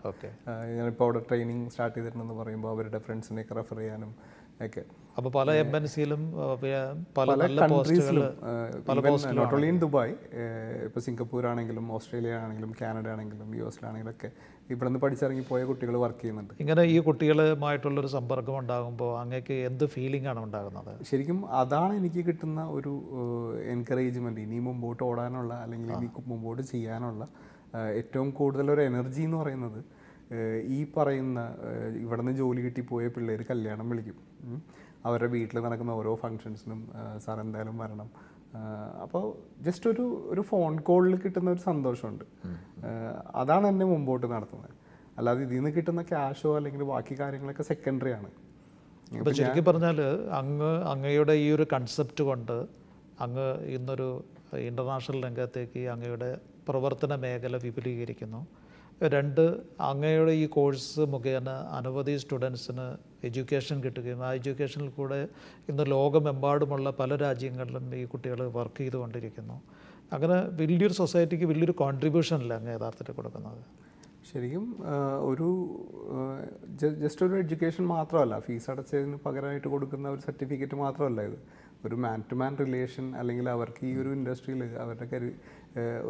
ഞാനിപ്പോൾ 0.76 1.04
അവിടെ 1.04 1.18
ട്രെയിനിങ് 1.18 1.68
സ്റ്റാർട്ട് 1.68 1.96
ചെയ്തിട്ടുണ്ടെന്ന് 1.98 2.34
പറയുമ്പോൾ 2.34 2.68
അവരുടെ 2.68 2.98
ഫ്രണ്ട്സിനെയൊക്കെ 2.98 3.54
റെഫർ 3.54 3.78
ചെയ്യാനും 3.78 4.14
ഒക്കെ 4.66 4.82
അപ്പോൾ 5.18 5.30
പല 5.36 5.50
എംബൻസിയിലും 5.62 6.22
പല 7.18 7.28
പല 7.40 7.66
പോസ്റ്റുകൾ 7.72 8.18
കൺട്രീസിലും 8.88 9.36
നോട്ട് 9.38 9.54
ഓൺലി 9.56 9.68
ഇൻ 9.72 9.78
ദുബായ് 9.84 10.12
ഇപ്പോൾ 10.86 11.02
സിംഗപ്പൂർ 11.06 11.46
ആണെങ്കിലും 11.50 11.86
ഓസ്ട്രേലിയ 11.96 12.32
ആണെങ്കിലും 12.42 12.70
കാനഡ 12.80 13.06
ആണെങ്കിലും 13.14 13.48
യു 13.58 13.64
എസിലാണെങ്കിലും 13.70 14.12
ഒക്കെ 14.14 14.30
ഇവിടെ 14.72 14.88
നിന്ന് 14.88 15.00
പഠിച്ചിറങ്ങി 15.04 15.44
പോയ 15.50 15.60
കുട്ടികൾ 15.70 15.94
വർക്ക് 16.04 16.20
ചെയ്യുന്നുണ്ട്. 16.20 16.52
ഇങ്ങനെ 16.62 16.82
ഈ 16.94 16.96
കുട്ടികളുമായിട്ടുള്ളൊരു 17.06 18.10
സമ്പർക്കം 18.16 18.56
ഉണ്ടാകുമ്പോൾ 18.62 19.10
അങ്ങേക്ക് 19.22 19.56
എന്ത് 19.68 19.84
ഫീലിംഗ് 19.94 20.28
ആണ് 20.32 20.40
ഉണ്ടാകുന്നത്? 20.46 20.92
ശരിക്കും 21.10 21.38
അതാണ് 21.62 21.92
എനിക്ക് 22.00 22.22
കിട്ടുന്ന 22.28 22.62
ഒരു 22.76 22.92
എൻകറേജ്മെന്റ് 23.74 24.42
ഇനി 24.46 24.60
മുമ്പോട്ട് 24.68 25.02
ഓടാനുള്ള 25.08 25.54
അല്ലെങ്കിൽ 25.64 25.90
ഇനി 25.98 26.10
മുമ്പോട്ട് 26.32 26.62
ചെയ്യാനുള്ള 26.74 27.24
ഏറ്റവും 28.00 28.30
കൂടുതൽ 28.38 28.66
ഒരു 28.74 28.82
എനർജി 28.90 29.22
എന്ന് 29.28 29.38
പറയുന്നത് 29.40 29.80
ഈ 30.76 30.80
പറയുന്ന 30.96 31.38
ഏഹ്, 31.68 31.92
ഇവിടെ 32.04 32.20
നിന്ന് 32.22 32.34
ജോലി 32.40 32.60
കിട്ടി 32.66 32.82
പോയ 32.90 33.04
പിള്ളേർ 33.14 33.40
കല്യാണം 33.50 33.86
വിളിക്കും. 33.92 34.18
അവരുടെ 35.06 35.28
വീട്ടിൽ 35.34 35.58
നടക്കുന്ന 35.66 35.92
ഓരോ 36.00 36.12
ഫങ്ഷൻസിനും 36.22 36.80
സാർ 37.24 37.38
എന്തായാലും 37.44 37.76
വരണം. 37.82 38.08
അപ്പോൾ 39.04 39.24
ജസ്റ്റ് 39.66 39.86
ഒരു 39.92 40.04
ഒരു 40.32 40.42
ഫോൺ 40.50 40.72
കോളിൽ 40.88 41.14
കിട്ടുന്ന 41.24 41.48
ഒരു 41.54 41.62
സന്തോഷമുണ്ട്. 41.68 42.24
അതാണ് 43.42 43.66
എന്നെ 43.72 43.86
മുമ്പോട്ട് 43.92 44.26
നടത്തുന്നത്. 44.34 44.72
അല്ലാതെ 45.18 45.40
ഇതിൽ 45.46 45.56
നിന്ന് 45.58 45.70
കിട്ടുന്ന 45.76 46.02
ക്യാഷോ 46.10 46.50
അല്ലെങ്കിൽ 46.58 46.82
ബാക്കി 46.92 47.14
കാര്യങ്ങളൊക്കെ 47.22 47.64
സെക്കൻഡറി 47.70 48.12
ആണ്. 48.18 48.30
അപ്പോൾ 49.12 49.32
ശരിക്കും 49.38 49.64
പറഞ്ഞാൽ 49.68 49.98
അങ്ങ് 50.40 50.72
അങ്ങയുടെ 50.92 51.34
ഈ 51.44 51.48
ഒരു 51.56 51.64
കൺസെപ്റ്റ് 51.74 52.22
കൊണ്ട് 52.30 52.56
അങ്ങ് 53.26 53.46
ഇന്നൊരു 53.76 54.08
ഇന്റർനാഷണൽ 54.68 55.18
രംഗത്തേക്ക് 55.26 55.82
അങ്ങയുടെ 55.94 56.28
പ്രവർത്തന 56.68 57.14
മേഖല 57.24 57.56
വിപുലീകരിക്കുന്നു. 57.66 58.40
രണ്ട് 59.14 59.44
അങ്ങയുടെ 59.80 60.32
ഈ 60.42 60.46
കോഴ്സ് 60.46 61.00
മുഖേന 61.00 61.50
അനവധി 61.76 62.14
സ്റ്റുഡൻസിന് 62.16 62.86
എഡ്യൂക്കേഷൻ 63.26 63.76
കിട്ടുകയും 63.84 64.24
ആ 64.26 64.30
എഡ്യൂക്കേഷനിൽ 64.38 64.88
കൂടെ 64.88 65.28
ഇന്ന് 65.70 65.84
ലോകമെമ്പാടുമുള്ള 65.90 66.90
പല 66.98 67.16
രാജ്യങ്ങളിലും 67.16 67.94
ഈ 68.00 68.04
കുട്ടികൾ 68.04 68.40
വർക്ക് 68.58 68.80
ചെയ്തുകൊണ്ടിരിക്കുന്നു. 68.82 69.56
അങ്ങനെ 70.12 70.36
വലിയൊരു 70.60 70.92
സൊസൈറ്റിക്ക് 70.92 71.44
വലിയൊരു 71.44 71.74
കോൺട്രിബ്യൂഷനല്ല 71.82 72.54
അങ്ങ് 72.54 72.72
യഥാർത്ഥത്തിൽ 72.76 73.16
കൊടുക്കുന്നത്? 73.20 73.62
ശരിക്കും 74.32 74.64
ഒരു 75.30 75.48
ജസ്റ്റ് 77.02 77.22
ഒരു 77.26 77.34
എഡ്യൂക്കേഷൻ 77.42 77.84
മാത്രമല്ല 77.86 78.34
ഫീസ് 78.40 78.70
അടച്ചതിന് 78.70 79.18
പകരമായിട്ട് 79.26 79.68
കൊടുക്കുന്ന 79.68 80.08
ഒരു 80.08 80.20
സർട്ടിഫിക്കറ്റ് 80.20 80.74
മാത്രമല്ല 80.74 81.20
ഇത്. 81.22 81.38
ഒരു 81.86 81.94
മാൻ 81.94 82.22
ടു 82.30 82.34
മാൻ 82.34 82.56
റിലേഷൻ 82.56 83.16
അല്ലെങ്കിൽ 83.16 83.46
അവർക്ക് 83.50 83.82
ഈ 83.86 83.92
ഒരു 84.02 84.08
ഇൻഡസ്ട്രിയിൽ 84.08 84.62
അവരുടെ 84.82 85.06
കരു 85.12 85.30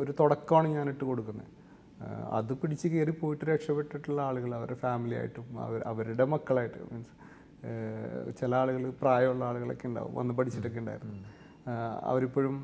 ഒരു 0.00 0.12
തുടക്കമാണ് 0.20 0.68
ഞാനിട്ട് 0.68 1.04
കൊടുക്കുന്നത്. 1.04 1.59
അത് 2.36 2.52
പിടിച്ച് 2.60 2.86
കയറി 2.88 3.12
പോയിട്ട് 3.20 3.44
രക്ഷപ്പെട്ടിട്ടുള്ള 3.44 4.20
ആളുകൾ 4.28 4.50
അവരുടെ 4.58 4.76
ഫാമിലി 4.84 5.14
ആയിട്ടും 5.14 5.46
അവർ 5.66 5.80
അവരുടെ 5.90 6.24
മക്കളായിട്ട് 6.24 6.78
മീൻസ് 6.90 7.14
ചില 8.40 8.52
ആളുകൾ 8.60 8.82
പ്രായമുള്ള 9.02 9.44
ആളുകളൊക്കെ 9.44 9.86
ഉണ്ടാവും 9.86 10.12
വന്ന് 10.14 10.34
പഠിച്ചിട്ടൊക്കെ 10.34 10.78
ഉണ്ടായിരുന്നു. 10.78 11.16
അവരിപ്പോഴും 12.10 12.54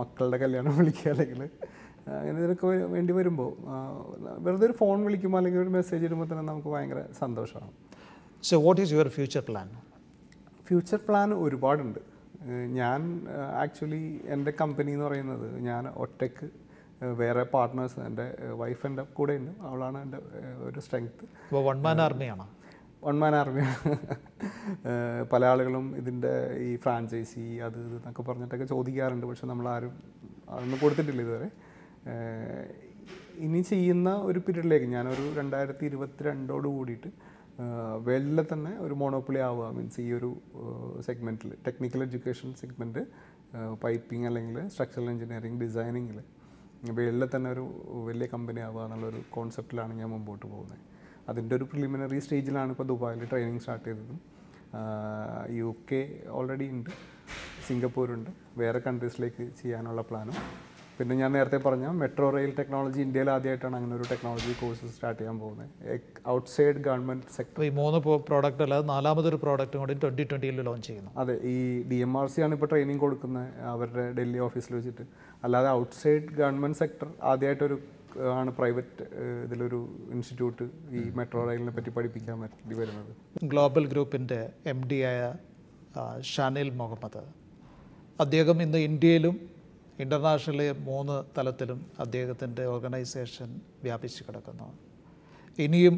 മക്കളുടെ 0.00 0.38
കല്യാണം 0.42 0.72
വിളിക്കുക 0.80 1.10
അല്ലെങ്കിൽ 1.12 1.42
അങ്ങനെ 2.18 2.38
ഇതിനൊക്കെ 2.40 2.66
വേണ്ടി 2.94 3.12
വരുമ്പോൾ 3.12 3.50
വെറുതെ 4.44 4.64
ഒരു 4.66 4.74
ഫോൺ 4.80 4.98
വിളിക്കുമ്പോൾ 5.06 5.38
അല്ലെങ്കിൽ 5.38 5.60
ഒരു 5.60 5.72
മെസ്സേജ് 5.78 6.04
ഇടുമ്പോൾ 6.04 6.28
തന്നെ 6.30 6.44
നമുക്ക് 6.50 6.70
ഭയങ്കര 6.74 7.00
സന്തോഷമാണ്. 7.22 7.72
So 8.42 8.56
what 8.66 8.80
is 8.82 8.92
your 8.96 9.08
future 9.16 9.42
plan 9.48 9.68
future 10.68 11.00
plan 11.08 11.28
ഒരുപാടുണ്ട്. 11.44 12.00
ഞാൻ 12.80 13.00
ആക്ച്വലി 13.62 14.04
എന്റെ 14.34 14.52
കമ്പനി 14.60 14.90
എന്ന് 14.96 15.06
പറയുന്നത് 15.06 15.46
ഞാൻ 15.68 15.84
ഒറ്റയ്ക്ക് 16.04 16.48
വേറെ 17.20 17.42
പാർട്ട്നേഴ്സ് 17.54 17.98
എന്റെ 18.08 18.26
വൈഫ് 18.60 18.84
എന്റെ 18.86 19.02
കൂടെ 19.18 19.34
ഉണ്ട്. 19.40 19.52
അവളാണ് 19.68 19.98
എന്റെ 20.04 20.18
ഒരു 20.68 20.80
സ്ട്രെങ്ത് 20.86 21.24
വൺ 21.68 21.78
മാൻ 21.86 22.00
ആർമിയാണോ 22.06 22.46
വൺ 23.06 23.16
മാൻ 23.22 23.34
ആർമിയാണ് 23.40 23.90
പല 25.32 25.42
ആളുകളും 25.50 25.86
ഇതിന്റെ 26.00 26.32
ഈ 26.68 26.70
ഫ്രാഞ്ചൈസി 26.84 27.44
അത് 27.66 27.78
ഇത് 27.86 27.96
എന്നൊക്കെ 27.98 28.22
പറഞ്ഞിട്ടൊക്കെ 28.28 28.66
ചോദിക്കാറുണ്ട്. 28.74 29.26
പക്ഷെ 29.30 29.46
നമ്മൾ 29.50 29.68
ആരും 29.74 29.94
അതൊന്നും 30.52 30.78
കൊടുത്തിട്ടില്ല 30.82 31.22
ഇതുവരെ. 31.26 31.48
ഇനി 33.46 33.60
ചെയ്യുന്ന 33.72 34.10
ഒരു 34.28 34.38
പീരീഡിലേക്ക് 34.46 34.88
ഞാനൊരു 34.94 35.24
രണ്ടായിരത്തി 35.40 35.84
ഇരുപത്തി 35.90 36.22
രണ്ടോട് 36.28 36.68
കൂടിയിട്ട് 36.76 37.10
വേൾഡിലെ 38.06 38.44
തന്നെ 38.52 38.72
ഒരു 38.84 38.94
മോണോപ്പൊളി 39.00 39.40
ആവുക. 39.48 39.68
മീൻസ് 39.76 40.00
ഈ 40.06 40.08
ഒരു 40.18 40.30
സെഗ്മെന്റിൽ 41.06 41.52
ടെക്നിക്കൽ 41.66 42.02
എഡ്യൂക്കേഷൻ 42.06 42.48
സെഗ്മെന്റ് 42.62 43.02
പൈപ്പിംഗ് 43.84 44.26
അല്ലെങ്കിൽ 44.30 44.58
സ്ട്രക്ചറൽ 44.74 45.08
എഞ്ചിനീയറിംഗ് 45.14 45.60
ഡിസൈനിങ്ങിൽ 45.64 46.18
വെളിലെ 46.84 47.28
തന്നെ 47.36 47.50
ഒരു 47.50 47.64
വലിയ 48.06 48.26
കമ്പനി 48.26 48.60
ആവുക 48.60 48.82
എന്നുള്ളൊരു 48.82 49.22
കോൺസെപ്റ്റിലാണ് 49.30 49.94
ഞാൻ 49.94 50.08
മുമ്പോട്ട് 50.08 50.46
പോകുന്നത്. 50.46 50.78
അതിന്റെ 51.28 51.56
ഒരു 51.56 51.64
പ്രിലിമിനറി 51.64 52.18
സ്റ്റേജിലാണ് 52.18 52.70
ഇപ്പോൾ 52.70 52.86
ദുബായിൽ 52.86 53.28
ട്രെയിനിങ് 53.28 53.58
സ്റ്റാർട്ട് 53.58 53.88
ചെയ്തതും. 53.88 54.20
യു 55.50 55.76
കെ 55.92 56.22
ഓൾറെഡി 56.28 56.68
ഉണ്ട് 56.70 56.90
സിംഗപ്പൂരുണ്ട്. 57.68 58.30
വേറെ 58.58 58.78
കൺട്രീസിലേക്ക് 58.78 59.50
ചെയ്യാനുള്ള 59.62 60.02
പ്ലാനും 60.02 60.67
പിന്നെ 60.98 61.14
ഞാൻ 61.20 61.30
നേരത്തെ 61.36 61.58
പറഞ്ഞ 61.64 61.86
മെട്രോ 61.98 62.28
റെയിൽ 62.34 62.52
ടെക്നോളജി 62.58 63.00
ഇന്ത്യയിൽ 63.04 63.28
ആദ്യമായിട്ടാണ് 63.34 63.74
അങ്ങനെ 63.78 63.94
ഒരു 63.96 64.04
ടെക്നോളജി 64.12 64.52
കോഴ്സ് 64.60 64.86
സ്റ്റാർട്ട് 64.94 65.18
ചെയ്യാൻ 65.20 65.36
പോകുന്നത്. 65.42 66.00
ഔട്ട് 66.34 66.48
സൈഡ് 66.54 66.80
ഗവൺമെന്റ് 66.86 67.26
സെക്ടർ 67.36 67.62
ഈ 67.66 67.68
മൂന്ന് 67.80 67.98
പ്രോഡക്റ്റ് 68.28 68.62
അല്ലാതെ 68.64 68.84
നാലാമതൊരു 68.92 69.38
പ്രോഡക്റ്റും 69.44 69.80
കൂടി 69.82 69.94
ട്വന്റി 70.04 70.24
ട്വന്റിയിൽ 70.30 70.56
ലോഞ്ച് 70.68 70.86
ചെയ്യുന്നു. 70.88 71.10
അതെ 71.22 71.34
ഈ 71.52 71.56
ഡി 71.90 71.98
എം 72.06 72.14
ആർ 72.20 72.26
സി 72.34 72.42
ആണ് 72.46 72.54
ഇപ്പോൾ 72.56 72.70
ട്രെയിനിങ് 72.72 73.02
കൊടുക്കുന്നത് 73.04 73.50
അവരുടെ 73.72 74.04
ഡൽഹി 74.16 74.40
ഓഫീസിൽ 74.46 74.74
വെച്ചിട്ട്. 74.78 75.04
അല്ലാതെ 75.46 75.68
ഔട്ട് 75.80 75.94
സൈഡ് 76.00 76.28
ഗവൺമെന്റ് 76.40 76.78
സെക്ടർ 76.82 77.10
ആദ്യമായിട്ടൊരു 77.32 77.76
ആണ് 78.38 78.50
പ്രൈവറ്റ് 78.58 79.04
ഇതിലൊരു 79.46 79.80
ഇൻസ്റ്റിറ്റ്യൂട്ട് 80.14 80.66
ഈ 80.98 81.02
മെട്രോ 81.18 81.42
റെയിലിനെ 81.50 81.74
പറ്റി 81.76 81.92
പഠിപ്പിക്കാൻ 81.98 82.38
വേണ്ടി 82.44 82.76
വരുന്നത്. 82.80 83.12
ഗ്ലോബൽ 83.52 83.86
ഗ്രൂപ്പിന്റെ 83.92 84.40
എം 84.72 84.80
ഡി 84.92 84.98
ആയ 85.10 85.20
ഷാനിൽ 86.32 86.70
മുഹമ്മദ്. 86.80 87.22
അദ്ദേഹം 88.24 88.58
ഇന്ന് 88.66 88.80
ഇന്ത്യയിലും 88.88 89.36
ഇന്റർനാഷണലി 90.02 90.66
മൂന്ന് 90.88 91.16
തലത്തിലും 91.36 91.78
അദ്ദേഹത്തിന്റെ 92.04 92.64
ഓർഗനൈസേഷൻ 92.74 93.48
വ്യാപിച്ചു 93.84 94.20
കിടക്കുന്നു. 94.26 94.68
ഇനിയും 95.64 95.96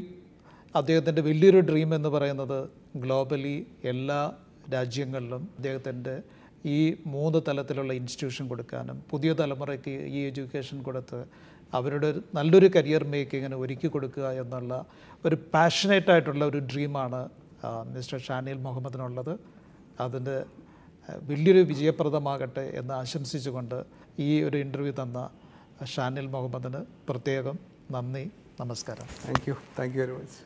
അദ്ദേഹത്തിന്റെ 0.74 1.22
വലിയൊരു 1.28 1.60
ഡ്രീം 1.70 1.90
എന്ന് 1.98 2.10
പറയുന്നത് 2.16 2.58
ഗ്ലോബലി 3.04 3.56
എല്ലാ 3.92 4.20
രാജ്യങ്ങളിലും 4.74 5.42
അദ്ദേഹത്തിന്റെ 5.56 6.14
ഈ 6.76 6.78
മൂന്ന് 7.14 7.38
തലത്തിലുള്ള 7.48 7.92
ഇൻസ്റ്റിറ്റ്യൂഷൻ 8.00 8.44
കൊടുക്കാനും 8.48 8.96
പുതിയ 9.10 9.30
തലമുറയ്ക്ക് 9.40 9.94
ഈ 10.16 10.20
എഡ്യൂക്കേഷൻ 10.30 10.78
കൊടുത്ത് 10.88 11.20
അവരുടെ 11.72 12.08
നല്ലൊരു 12.36 12.68
കരിയർ 12.76 13.02
മേക്കിങ്ങിന് 13.12 13.56
ഒരുക്കി 13.64 13.88
കൊടുക്കുക 13.94 14.26
എന്നുള്ള 14.42 14.74
ഒരു 15.24 15.36
പാഷനേറ്റ് 15.54 16.10
ആയിട്ടുള്ള 16.14 16.42
ഒരു 16.44 16.60
ഡ്രീമാണ് 16.70 17.20
മിസ്റ്റർ 17.94 18.18
ഷാനിൽ 18.26 18.58
മുഹമ്മദിനുള്ളത്. 18.66 19.32
അതിന്റെ 20.00 20.36
വലിയൊരു 21.08 21.58
വിജയപ്രദമാകട്ടെ 21.58 22.70
എന്ന് 22.74 22.94
ആശംസിച്ചുകൊണ്ട് 22.94 23.78
ഈ 24.18 24.42
ഒരു 24.42 24.56
ഇന്റർവ്യൂ 24.56 24.92
തന്ന 24.92 25.20
ഷാനിൽ 25.86 26.26
മുഹമ്മദിന് 26.26 26.80
പ്രത്യേകം 27.08 27.58
നന്ദി 27.90 28.24
നമസ്കാരം. 28.60 29.06
Thank 29.26 29.48
you 29.48 29.54
thank 29.78 29.96
you 29.96 30.02
very 30.02 30.12
much 30.12 30.38